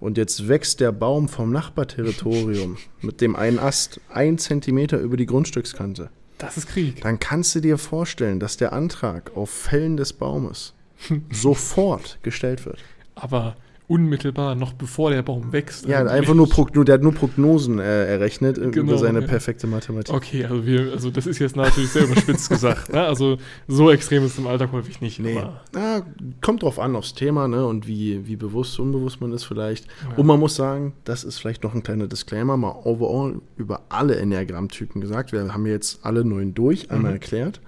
und 0.00 0.18
jetzt 0.18 0.48
wächst 0.48 0.80
der 0.80 0.92
Baum 0.92 1.28
vom 1.28 1.50
Nachbarterritorium 1.50 2.76
mit 3.00 3.20
dem 3.20 3.36
einen 3.36 3.58
Ast 3.58 4.00
ein 4.10 4.38
Zentimeter 4.38 4.98
über 4.98 5.16
die 5.16 5.26
Grundstückskante, 5.26 6.10
das 6.38 6.56
ist 6.56 6.68
Krieg. 6.68 7.00
dann 7.02 7.18
kannst 7.18 7.54
du 7.54 7.60
dir 7.60 7.78
vorstellen, 7.78 8.40
dass 8.40 8.56
der 8.56 8.72
Antrag 8.72 9.36
auf 9.36 9.50
Fällen 9.50 9.96
des 9.96 10.12
Baumes 10.12 10.74
sofort 11.30 12.18
gestellt 12.22 12.66
wird. 12.66 12.78
Aber 13.14 13.56
unmittelbar, 13.86 14.54
noch 14.54 14.72
bevor 14.72 15.10
der 15.10 15.22
Baum 15.22 15.52
wächst. 15.52 15.86
Ja, 15.86 15.98
eigentlich. 15.98 16.12
einfach 16.12 16.34
nur, 16.34 16.48
Progno 16.48 16.84
der 16.84 16.94
hat 16.94 17.02
nur 17.02 17.12
Prognosen 17.12 17.78
äh, 17.78 18.06
errechnet 18.06 18.56
äh, 18.56 18.70
Genau, 18.70 18.92
über 18.92 18.98
seine 18.98 19.20
ja. 19.20 19.26
perfekte 19.26 19.66
Mathematik. 19.66 20.14
Okay, 20.14 20.44
also, 20.44 20.64
wir, 20.64 20.92
also 20.92 21.10
das 21.10 21.26
ist 21.26 21.38
jetzt 21.38 21.54
natürlich 21.54 21.90
sehr 21.90 22.04
überspitzt 22.04 22.48
gesagt. 22.48 22.92
Ne? 22.92 23.02
Also 23.02 23.36
so 23.68 23.90
extrem 23.90 24.24
ist 24.24 24.32
es 24.32 24.38
im 24.38 24.46
Alltag 24.46 24.72
häufig 24.72 25.00
nicht. 25.00 25.20
Nee, 25.20 25.38
na, 25.72 26.02
kommt 26.40 26.62
drauf 26.62 26.78
an, 26.78 26.96
aufs 26.96 27.14
Thema 27.14 27.46
ne, 27.46 27.66
und 27.66 27.86
wie, 27.86 28.26
wie 28.26 28.36
bewusst, 28.36 28.78
unbewusst 28.80 29.20
man 29.20 29.32
ist 29.32 29.44
vielleicht. 29.44 29.86
Ja. 29.86 30.16
Und 30.16 30.26
man 30.26 30.40
muss 30.40 30.54
sagen, 30.56 30.94
das 31.04 31.22
ist 31.24 31.38
vielleicht 31.38 31.62
noch 31.62 31.74
ein 31.74 31.82
kleiner 31.82 32.06
Disclaimer, 32.06 32.56
mal 32.56 32.74
overall 32.84 33.40
über 33.56 33.82
alle 33.90 34.16
Enneagramm-Typen 34.16 35.00
gesagt. 35.00 35.32
Wir 35.32 35.52
haben 35.52 35.66
jetzt 35.66 36.00
alle 36.04 36.24
neun 36.24 36.54
durch, 36.54 36.90
einmal 36.90 37.12
Mhm. 37.12 37.16
erklärt. 37.16 37.60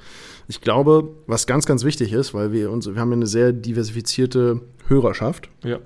Ich 0.49 0.61
glaube, 0.61 1.09
was 1.27 1.47
ganz, 1.47 1.67
ganz 1.67 1.85
wichtig 1.85 2.13
ist, 2.13 2.33
weil 2.33 2.53
wir 2.53 2.71
uns, 2.71 2.87
wir 2.87 3.01
haben 3.01 3.11
ja 3.11 3.17
eine 3.17 3.27
sehr 3.27 3.53
diversifizierte 3.53 4.61
Hörerschaft, 4.89 5.51
ja. 5.65 5.79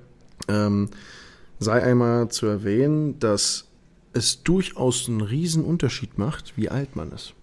Ähm, 0.47 0.89
sei 1.59 1.83
einmal 1.83 2.29
zu 2.29 2.47
erwähnen, 2.47 3.19
dass 3.19 3.67
es 4.13 4.43
durchaus 4.43 5.07
einen 5.07 5.21
riesen 5.21 5.63
Unterschied 5.63 6.17
macht, 6.17 6.57
wie 6.57 6.69
alt 6.69 6.95
man 6.95 7.11
ist. 7.11 7.33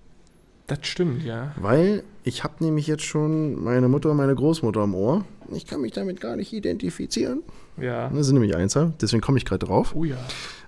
Das 0.66 0.80
stimmt, 0.82 1.24
ja. 1.24 1.54
Weil 1.56 2.04
ich 2.24 2.44
habe 2.44 2.62
nämlich 2.62 2.86
jetzt 2.86 3.04
schon 3.04 3.62
meine 3.62 3.88
Mutter 3.88 4.10
und 4.10 4.18
meine 4.18 4.34
Großmutter 4.34 4.80
am 4.80 4.94
Ohr. 4.94 5.24
Ich 5.50 5.66
kann 5.66 5.80
mich 5.80 5.92
damit 5.92 6.20
gar 6.20 6.36
nicht 6.36 6.52
identifizieren. 6.52 7.42
Ja. 7.80 8.10
Das 8.10 8.26
sind 8.26 8.34
nämlich 8.34 8.54
Einser, 8.54 8.92
deswegen 9.00 9.22
komme 9.22 9.38
ich 9.38 9.46
gerade 9.46 9.64
drauf. 9.64 9.94
Oh 9.96 10.04
ja. 10.04 10.18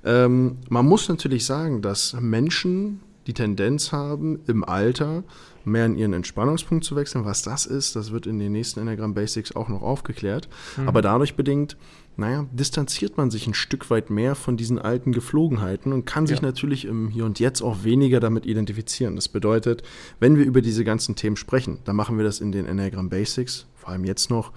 Ähm, 0.05 0.57
man 0.71 0.87
muss 0.87 1.09
natürlich 1.09 1.45
sagen, 1.45 1.83
dass 1.83 2.15
Menschen 2.19 3.01
die 3.27 3.35
Tendenz 3.35 3.93
haben, 3.93 4.41
im 4.47 4.65
Alter 4.65 5.23
mehr 5.65 5.85
in 5.85 5.97
ihren 5.97 6.15
Entspannungspunkt 6.15 6.85
zu 6.85 6.97
wechseln. 6.97 7.27
Was 7.27 7.43
das 7.43 7.67
ist, 7.67 7.95
das 7.95 8.11
wird 8.11 8.27
in 8.27 8.39
den 8.39 8.53
nächsten 8.53 8.81
Enneagram 8.81 9.13
Basics 9.13 9.55
auch 9.55 9.69
noch 9.69 9.83
aufgeklärt. 9.83 10.49
Mhm. 10.79 10.89
Aber 10.89 11.03
dadurch 11.03 11.37
bedingt, 11.37 11.77
naja, 12.21 12.47
distanziert 12.53 13.17
man 13.17 13.31
sich 13.31 13.47
ein 13.47 13.55
Stück 13.55 13.91
weit 13.91 14.11
mehr 14.11 14.35
von 14.35 14.57
diesen 14.57 14.79
alten 14.79 15.13
Geflogenheiten 15.13 15.93
und 15.93 16.05
kann 16.05 16.27
sich 16.27 16.41
Ja. 16.41 16.47
natürlich 16.47 16.85
im 16.85 17.09
Hier 17.09 17.25
und 17.25 17.41
Jetzt 17.41 17.63
auch 17.63 17.83
weniger 17.83 18.21
damit 18.21 18.45
identifizieren. 18.47 19.17
Das 19.17 19.29
bedeutet, 19.29 19.83
wenn 20.21 20.37
wir 20.37 20.45
über 20.45 20.61
diese 20.61 20.85
ganzen 20.85 21.17
Themen 21.17 21.37
sprechen, 21.37 21.79
dann 21.85 21.97
machen 21.97 22.19
wir 22.19 22.25
das 22.25 22.41
in 22.41 22.53
den 22.53 22.67
Enneagram 22.67 23.09
Basics, 23.09 23.67
vor 23.75 23.89
allem 23.89 24.05
jetzt 24.05 24.31
noch, 24.31 24.53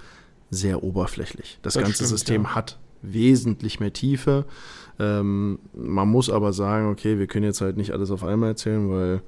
sehr 0.50 0.84
oberflächlich. 0.84 1.58
Das, 1.62 1.74
Das 1.74 1.84
ganze 1.84 1.96
stimmt, 1.96 2.10
System 2.10 2.44
ja. 2.44 2.56
hat 2.56 2.78
wesentlich 3.02 3.80
mehr 3.80 3.94
Tiefe. 3.94 4.46
Ähm, 5.00 5.60
man 5.74 6.08
muss 6.10 6.30
aber 6.30 6.54
sagen, 6.54 6.90
okay, 6.90 7.18
wir 7.18 7.28
können 7.28 7.46
jetzt 7.46 7.62
halt 7.62 7.78
nicht 7.78 7.92
alles 7.92 8.12
auf 8.12 8.24
einmal 8.24 8.50
erzählen, 8.50 8.90
weil 8.90 9.22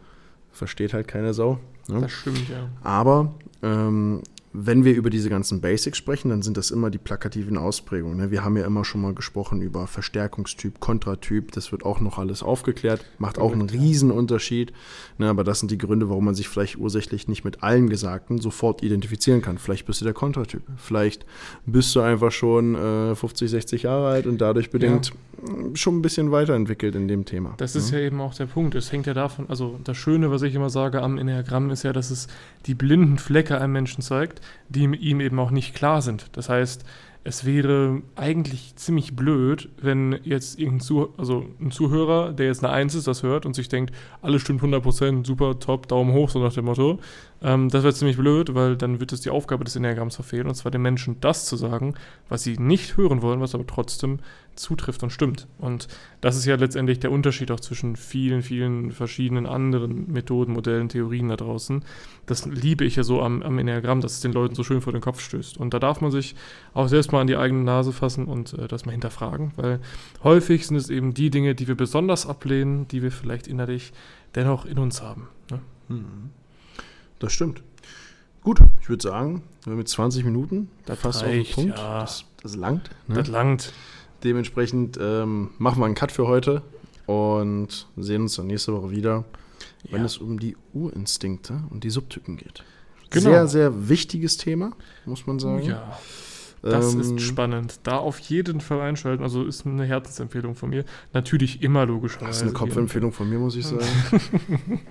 versteht 0.51 0.93
halt 0.93 1.07
keine 1.07 1.33
Sau. 1.33 1.59
Ne? 1.87 2.01
Das 2.01 2.11
stimmt, 2.11 2.49
ja. 2.49 2.69
Aber 2.83 3.33
ähm, 3.63 4.21
wenn 4.57 4.85
wir 4.85 4.95
über 4.95 5.09
diese 5.09 5.29
ganzen 5.29 5.59
Basics 5.59 5.97
sprechen, 5.97 6.29
dann 6.29 6.41
sind 6.41 6.55
das 6.55 6.71
immer 6.71 6.89
die 6.89 6.97
plakativen 6.97 7.57
Ausprägungen. 7.57 8.17
Ne? 8.17 8.31
Wir 8.31 8.45
haben 8.45 8.55
ja 8.55 8.65
immer 8.65 8.85
schon 8.85 9.01
mal 9.01 9.13
gesprochen 9.13 9.61
über 9.61 9.85
Verstärkungstyp, 9.85 10.79
Kontratyp. 10.79 11.51
Das 11.51 11.71
wird 11.71 11.83
auch 11.83 11.99
noch 11.99 12.17
alles 12.17 12.41
aufgeklärt. 12.41 13.03
Macht 13.19 13.37
auch 13.37 13.51
einen 13.51 13.67
Korrekt, 13.67 13.75
ja. 13.75 13.81
riesen 13.81 14.11
Unterschied. 14.11 14.71
Ne? 15.17 15.27
Aber 15.27 15.43
das 15.43 15.59
sind 15.59 15.71
die 15.71 15.77
Gründe, 15.77 16.09
warum 16.09 16.25
man 16.25 16.35
sich 16.35 16.47
vielleicht 16.47 16.77
ursächlich 16.77 17.27
nicht 17.27 17.43
mit 17.43 17.63
allem 17.63 17.89
Gesagten 17.89 18.39
sofort 18.39 18.81
identifizieren 18.81 19.41
kann. 19.41 19.57
Vielleicht 19.57 19.85
bist 19.85 19.99
du 19.99 20.05
der 20.05 20.13
Kontratyp. 20.13 20.61
Vielleicht 20.77 21.25
bist 21.65 21.93
du 21.95 21.99
einfach 21.99 22.31
schon 22.31 22.75
äh, 22.75 23.15
50, 23.15 23.49
60 23.49 23.83
Jahre 23.83 24.07
alt 24.07 24.25
und 24.25 24.39
dadurch 24.39 24.69
bedingt 24.69 25.11
mh, 25.41 25.75
schon 25.75 25.97
ein 25.97 26.01
bisschen 26.01 26.31
weiterentwickelt 26.31 26.95
in 26.95 27.07
dem 27.09 27.25
Thema. 27.25 27.55
Das 27.57 27.75
ist 27.75 27.91
ne? 27.91 27.99
ja 27.99 28.05
eben 28.05 28.21
auch 28.21 28.33
der 28.33 28.45
Punkt. 28.45 28.75
Es 28.75 28.91
hängt 28.91 29.05
ja 29.05 29.13
davon, 29.13 29.49
also 29.49 29.79
das 29.83 29.97
Schöne, 29.97 30.31
was 30.31 30.43
ich 30.43 30.55
immer 30.55 30.69
sage 30.69 31.01
am 31.01 31.17
Enneagramm, 31.17 31.71
ist 31.71 31.83
ja, 31.83 31.91
dass 31.91 32.09
es 32.09 32.27
die 32.65 32.73
blinden 32.73 33.17
Flecke 33.17 33.59
einem 33.59 33.73
Menschen 33.73 34.01
zeigt, 34.01 34.41
die 34.69 34.83
ihm 34.83 35.19
eben 35.19 35.39
auch 35.39 35.51
nicht 35.51 35.75
klar 35.75 36.01
sind. 36.01 36.27
Das 36.33 36.49
heißt, 36.49 36.85
es 37.27 37.43
wäre 37.43 38.03
eigentlich 38.15 38.75
ziemlich 38.75 39.15
blöd, 39.15 39.69
wenn 39.81 40.19
jetzt 40.23 40.59
irgendein 40.59 40.81
Zuh 40.81 41.09
also 41.17 41.47
ein 41.59 41.71
Zuhörer, 41.71 42.33
der 42.33 42.45
jetzt 42.45 42.63
eine 42.63 42.71
Eins 42.71 42.93
ist, 42.93 43.07
das 43.07 43.23
hört 43.23 43.47
und 43.47 43.55
sich 43.55 43.67
denkt, 43.67 43.95
alles 44.21 44.43
stimmt 44.43 44.61
100%, 44.61 45.25
super, 45.25 45.57
top, 45.57 45.87
Daumen 45.87 46.13
hoch, 46.13 46.29
so 46.29 46.37
nach 46.37 46.53
dem 46.53 46.65
Motto. 46.65 46.99
Ähm, 47.41 47.69
das 47.69 47.81
wäre 47.81 47.95
ziemlich 47.95 48.17
blöd, 48.17 48.53
weil 48.53 48.77
dann 48.77 48.99
wird 48.99 49.11
es 49.11 49.21
die 49.21 49.31
Aufgabe 49.31 49.63
des 49.63 49.75
Enneagramms 49.75 50.13
verfehlen, 50.13 50.45
und 50.45 50.53
zwar 50.53 50.71
den 50.71 50.83
Menschen 50.83 51.19
das 51.19 51.47
zu 51.47 51.57
sagen, 51.57 51.95
was 52.29 52.43
sie 52.43 52.59
nicht 52.59 52.95
hören 52.95 53.23
wollen, 53.23 53.41
was 53.41 53.55
aber 53.55 53.65
trotzdem 53.65 54.19
zutrifft 54.55 55.03
und 55.03 55.11
stimmt. 55.11 55.47
Und 55.57 55.87
das 56.21 56.35
ist 56.35 56.45
ja 56.45 56.55
letztendlich 56.55 56.99
der 56.99 57.11
Unterschied 57.11 57.51
auch 57.51 57.59
zwischen 57.59 57.95
vielen, 57.95 58.41
vielen 58.41 58.91
verschiedenen 58.91 59.45
anderen 59.45 60.11
Methoden, 60.11 60.53
Modellen, 60.53 60.89
Theorien 60.89 61.29
da 61.29 61.35
draußen. 61.35 61.83
Das 62.25 62.45
liebe 62.45 62.85
ich 62.85 62.95
ja 62.95 63.03
so 63.03 63.21
am, 63.21 63.41
am 63.41 63.57
Enneagramm, 63.57 64.01
dass 64.01 64.13
es 64.13 64.21
den 64.21 64.33
Leuten 64.33 64.55
so 64.55 64.63
schön 64.63 64.81
vor 64.81 64.93
den 64.93 65.01
Kopf 65.01 65.19
stößt. 65.21 65.57
Und 65.57 65.73
da 65.73 65.79
darf 65.79 66.01
man 66.01 66.11
sich 66.11 66.35
auch 66.73 66.87
selbst 66.87 67.11
mal 67.11 67.21
an 67.21 67.27
die 67.27 67.37
eigene 67.37 67.63
Nase 67.63 67.91
fassen 67.91 68.25
und 68.25 68.53
äh, 68.53 68.67
das 68.67 68.85
mal 68.85 68.91
hinterfragen, 68.93 69.51
weil 69.55 69.79
häufig 70.23 70.65
sind 70.67 70.77
es 70.77 70.89
eben 70.89 71.13
die 71.13 71.29
Dinge, 71.29 71.55
die 71.55 71.67
wir 71.67 71.75
besonders 71.75 72.25
ablehnen, 72.25 72.87
die 72.87 73.01
wir 73.03 73.11
vielleicht 73.11 73.47
innerlich 73.47 73.93
dennoch 74.35 74.65
in 74.65 74.79
uns 74.79 75.01
haben. 75.01 75.27
Ne? 75.51 75.59
Mhm. 75.89 76.29
Das 77.19 77.33
stimmt. 77.33 77.61
Gut, 78.43 78.59
ich 78.79 78.89
würde 78.89 79.01
sagen, 79.01 79.41
mit 79.65 79.87
20 79.87 80.23
Minuten 80.23 80.69
Das 80.85 80.99
fast 80.99 81.23
reicht, 81.23 81.49
auf 81.51 81.55
den 81.55 81.71
Punkt. 81.71 81.79
ja. 81.79 81.99
Das, 82.01 82.25
das 82.43 82.55
langt. 82.55 82.91
Ne? 83.07 83.15
Das 83.15 83.27
langt. 83.27 83.73
Dementsprechend 84.25 84.97
ähm, 85.01 85.51
machen 85.59 85.79
wir 85.79 85.85
einen 85.85 85.95
Cut 85.95 86.11
für 86.11 86.27
heute 86.27 86.61
und 87.05 87.87
sehen 87.95 88.23
uns 88.23 88.35
dann 88.35 88.47
nächste 88.47 88.73
Woche 88.73 88.91
wieder, 88.91 89.23
wenn 89.89 89.99
Ja. 90.01 90.05
es 90.05 90.17
um 90.17 90.39
die 90.39 90.57
Urinstinkte 90.73 91.61
und 91.69 91.83
die 91.83 91.89
Subtypen 91.91 92.35
geht. 92.35 92.63
Genau. 93.11 93.29
Sehr, 93.29 93.47
sehr 93.47 93.87
wichtiges 93.89 94.35
Thema, 94.37 94.71
muss 95.05 95.27
man 95.27 95.39
sagen. 95.39 95.61
ja. 95.63 95.97
Das 96.63 96.95
Ähm, 96.95 97.01
ist 97.01 97.21
spannend. 97.21 97.79
Da 97.83 97.97
auf 97.97 98.17
jeden 98.17 98.59
Fall 98.59 98.81
einschalten. 98.81 99.21
Also 99.21 99.43
ist 99.45 99.67
eine 99.67 99.85
Herzensempfehlung 99.85 100.55
von 100.55 100.71
mir. 100.71 100.83
Natürlich 101.13 101.61
immer 101.61 101.85
logischerweise. 101.85 102.27
Das 102.27 102.37
ist 102.37 102.41
eine. 102.43 102.53
Kopfempfehlung 102.53 103.11
von 103.13 103.29
mir, 103.29 103.37
muss 103.37 103.55
ich 103.55 103.67
sagen. 103.67 103.85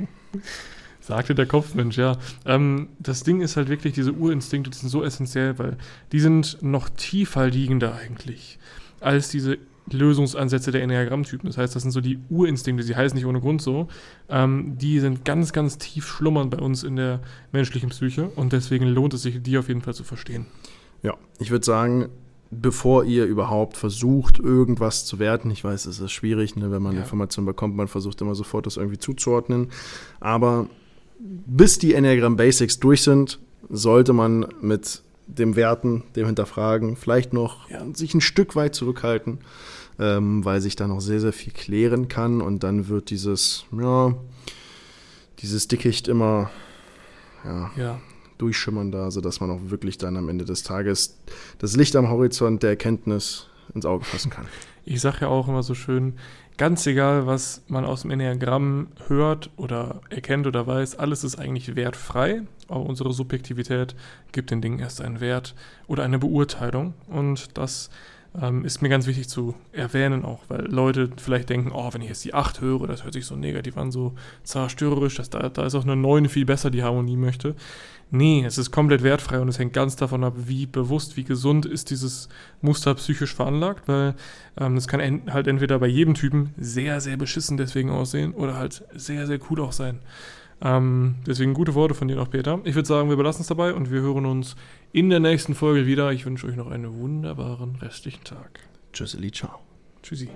Sagte 1.01 1.35
der 1.35 1.47
Kopfmensch, 1.47 1.99
ja. 1.99 2.17
Ähm, 2.47 2.89
das 3.01 3.25
Ding 3.25 3.41
ist 3.41 3.57
halt 3.57 3.69
wirklich, 3.69 3.93
diese 3.93 4.13
Urinstinkte, 4.13 4.71
die 4.71 4.79
sind 4.79 4.89
so 4.89 5.03
essentiell, 5.03 5.59
weil 5.59 5.77
die 6.13 6.21
sind 6.21 6.59
noch 6.63 6.89
tiefer 6.89 7.49
liegender 7.49 7.95
eigentlich 7.95 8.59
als 9.05 9.29
diese 9.29 9.59
Lösungsansätze 9.91 10.73
der 10.73 10.83
Enneagrammtypen. 10.83 11.49
Das 11.49 11.59
heißt, 11.59 11.75
das 11.77 11.83
sind 11.83 11.91
so 11.93 12.01
die 12.01 12.19
Urinstinkte, 12.31 12.83
sie 12.83 12.97
heißen 12.97 13.17
nicht 13.17 13.27
ohne 13.27 13.41
Grund 13.41 13.61
so. 13.61 13.89
Ähm, 14.29 14.79
die 14.79 14.99
sind 15.01 15.25
ganz, 15.25 15.53
ganz 15.53 15.77
tief 15.79 16.07
schlummern 16.07 16.51
bei 16.51 16.59
uns 16.59 16.83
in 16.83 16.97
der 16.97 17.21
menschlichen 17.53 17.91
Psyche 17.91 18.31
und 18.37 18.53
deswegen 18.53 18.87
lohnt 18.87 19.15
es 19.15 19.23
sich, 19.23 19.43
die 19.43 19.59
auf 19.59 19.69
jeden 19.69 19.83
Fall 19.83 19.95
zu 19.95 20.05
verstehen. 20.05 20.47
Ja, 21.03 21.15
ich 21.39 21.51
würde 21.51 21.67
sagen, 21.67 22.09
bevor 22.51 23.05
ihr 23.05 23.27
überhaupt 23.27 23.77
versucht, 23.77 24.39
irgendwas 24.39 25.05
zu 25.05 25.19
werten, 25.19 25.51
ich 25.51 25.63
weiß, 25.63 25.87
es 25.87 26.01
ist 26.01 26.13
schwierig, 26.13 26.57
ne, 26.57 26.71
wenn 26.71 26.83
man 26.83 26.95
Ja. 26.95 27.01
Informationen 27.01 27.47
bekommt, 27.47 27.77
man 27.77 27.89
versucht 27.89 28.21
immer 28.23 28.35
sofort, 28.35 28.65
das 28.67 28.79
irgendwie 28.79 28.99
zuzuordnen. 28.99 29.69
Aber 30.21 30.67
bis 31.19 31.79
die 31.79 31.95
Enneagram 31.95 32.37
Basics 32.37 32.81
durch 32.81 33.03
sind, 33.03 33.39
sollte 33.69 34.13
man 34.13 34.47
mit 34.61 35.03
dem 35.27 35.57
Werten, 35.57 36.05
dem 36.17 36.27
Hinterfragen, 36.27 36.97
vielleicht 36.97 37.33
noch 37.33 37.69
Ja. 37.71 37.83
sich 37.95 38.15
ein 38.15 38.21
Stück 38.21 38.57
weit 38.57 38.75
zurückhalten, 38.75 39.39
ähm, 39.99 40.45
weil 40.45 40.61
sich 40.61 40.77
da 40.77 40.87
noch 40.87 41.01
sehr, 41.01 41.21
sehr 41.21 41.33
viel 41.33 41.53
klären 41.53 42.09
kann 42.09 42.41
und 42.41 42.63
dann 42.63 42.89
wird 42.89 43.11
dieses, 43.11 43.65
ja, 43.73 44.15
dieses 45.41 45.69
Dickicht 45.69 46.09
immer, 46.09 46.51
ja, 47.45 47.71
Ja, 47.77 48.01
durchschimmernder, 48.39 49.11
sodass 49.11 49.41
man 49.41 49.51
auch 49.51 49.61
wirklich 49.67 49.97
dann 49.99 50.17
am 50.17 50.29
Ende 50.29 50.45
des 50.45 50.63
Tages 50.63 51.19
das 51.59 51.77
Licht 51.77 51.95
am 51.97 52.09
Horizont 52.09 52.63
der 52.63 52.71
Erkenntnis 52.71 53.47
ins 53.75 53.87
Auge 53.87 54.05
fassen 54.05 54.31
kann. 54.31 54.47
Ich 54.85 55.01
sage 55.01 55.19
ja 55.23 55.29
auch 55.29 55.49
immer 55.49 55.63
so 55.63 55.75
schön, 55.75 56.15
ganz 56.59 56.87
egal, 56.87 57.27
was 57.27 57.63
man 57.69 57.85
aus 57.85 58.03
dem 58.03 58.11
Enneagramm 58.11 58.89
hört 59.07 59.51
oder 59.57 60.01
erkennt 60.11 60.47
oder 60.47 60.67
weiß, 60.67 60.97
alles 60.99 61.25
ist 61.25 61.39
eigentlich 61.39 61.75
wertfrei. 61.77 62.43
Aber 62.69 62.87
unsere 62.87 63.13
Subjektivität 63.13 63.95
gibt 64.33 64.51
den 64.51 64.61
Dingen 64.61 64.79
erst 64.79 65.01
einen 65.01 65.21
Wert 65.21 65.55
oder 65.87 66.03
eine 66.03 66.19
Beurteilung. 66.19 66.95
Und 67.09 67.57
das 67.57 67.91
ähm, 68.41 68.65
ist 68.65 68.83
mir 68.83 68.89
ganz 68.89 69.07
wichtig 69.07 69.29
zu 69.29 69.55
erwähnen 69.73 70.25
auch, 70.25 70.41
weil 70.49 70.67
Leute 70.67 71.11
vielleicht 71.17 71.51
denken, 71.51 71.71
oh, 71.73 71.93
wenn 71.93 72.03
ich 72.03 72.09
jetzt 72.09 72.25
die 72.25 72.35
8 72.35 72.61
höre, 72.61 72.87
das 72.87 73.05
hört 73.05 73.15
sich 73.15 73.27
so 73.27 73.37
negativ 73.37 73.77
an, 73.77 73.93
so 73.93 74.15
zerstörerisch, 74.43 75.17
dass 75.17 75.31
da, 75.31 75.49
da 75.49 75.65
ist 75.65 75.75
auch 75.75 75.85
eine 75.85 75.97
9 75.97 76.29
viel 76.29 76.45
besser, 76.45 76.71
die 76.71 76.83
Harmonie 76.83 77.17
möchte. 77.17 77.55
Nee, 78.11 78.45
es 78.45 78.59
ist 78.59 78.71
komplett 78.71 79.03
wertfrei 79.03 79.41
und 79.41 79.49
es 79.49 79.59
hängt 79.59 79.73
ganz 79.73 79.97
davon 79.97 80.25
ab, 80.25 80.35
wie 80.37 80.67
bewusst, 80.67 81.17
wie 81.17 81.25
gesund 81.25 81.65
ist 81.67 81.91
dieses 81.91 82.29
Muster 82.61 82.95
psychisch 82.95 83.35
veranlagt, 83.35 83.89
weil 83.89 84.15
ähm, 84.59 84.79
kann 84.87 85.01
en 85.01 85.33
halt 85.33 85.47
entweder 85.47 85.79
bei 85.79 85.87
jedem 85.87 86.15
Typen 86.15 86.55
sehr, 86.57 87.01
sehr 87.01 87.17
beschissen 87.17 87.57
deswegen 87.57 87.91
aussehen 87.91 88.33
oder 88.33 88.57
halt 88.57 88.85
sehr, 88.95 89.27
sehr 89.27 89.39
cool 89.51 89.61
auch 89.61 89.73
sein. 89.73 90.01
Ähm, 90.63 91.17
deswegen 91.27 91.55
gute 91.55 91.75
Worte 91.75 91.95
von 91.95 92.09
dir 92.09 92.17
noch, 92.17 92.31
Peter. 92.31 92.61
Ich 92.65 92.75
würde 92.75 92.89
sagen, 92.89 93.09
wir 93.09 93.17
belassen 93.17 93.43
es 93.43 93.49
dabei 93.49 93.75
und 93.75 93.91
wir 93.91 94.01
hören 94.01 94.27
uns 94.27 94.57
in 94.93 95.11
der 95.11 95.21
nächsten 95.21 95.55
Folge 95.55 95.87
wieder. 95.87 96.13
Ich 96.13 96.25
wünsche 96.25 96.47
euch 96.47 96.57
noch 96.57 96.71
einen 96.71 96.99
wunderbaren 96.99 97.77
restlichen 97.77 98.25
Tschüss. 98.25 98.61
Tschüss, 98.93 99.15
Eli, 99.15 99.33
ciao. 99.33 99.59
Tschüssi. 100.03 100.29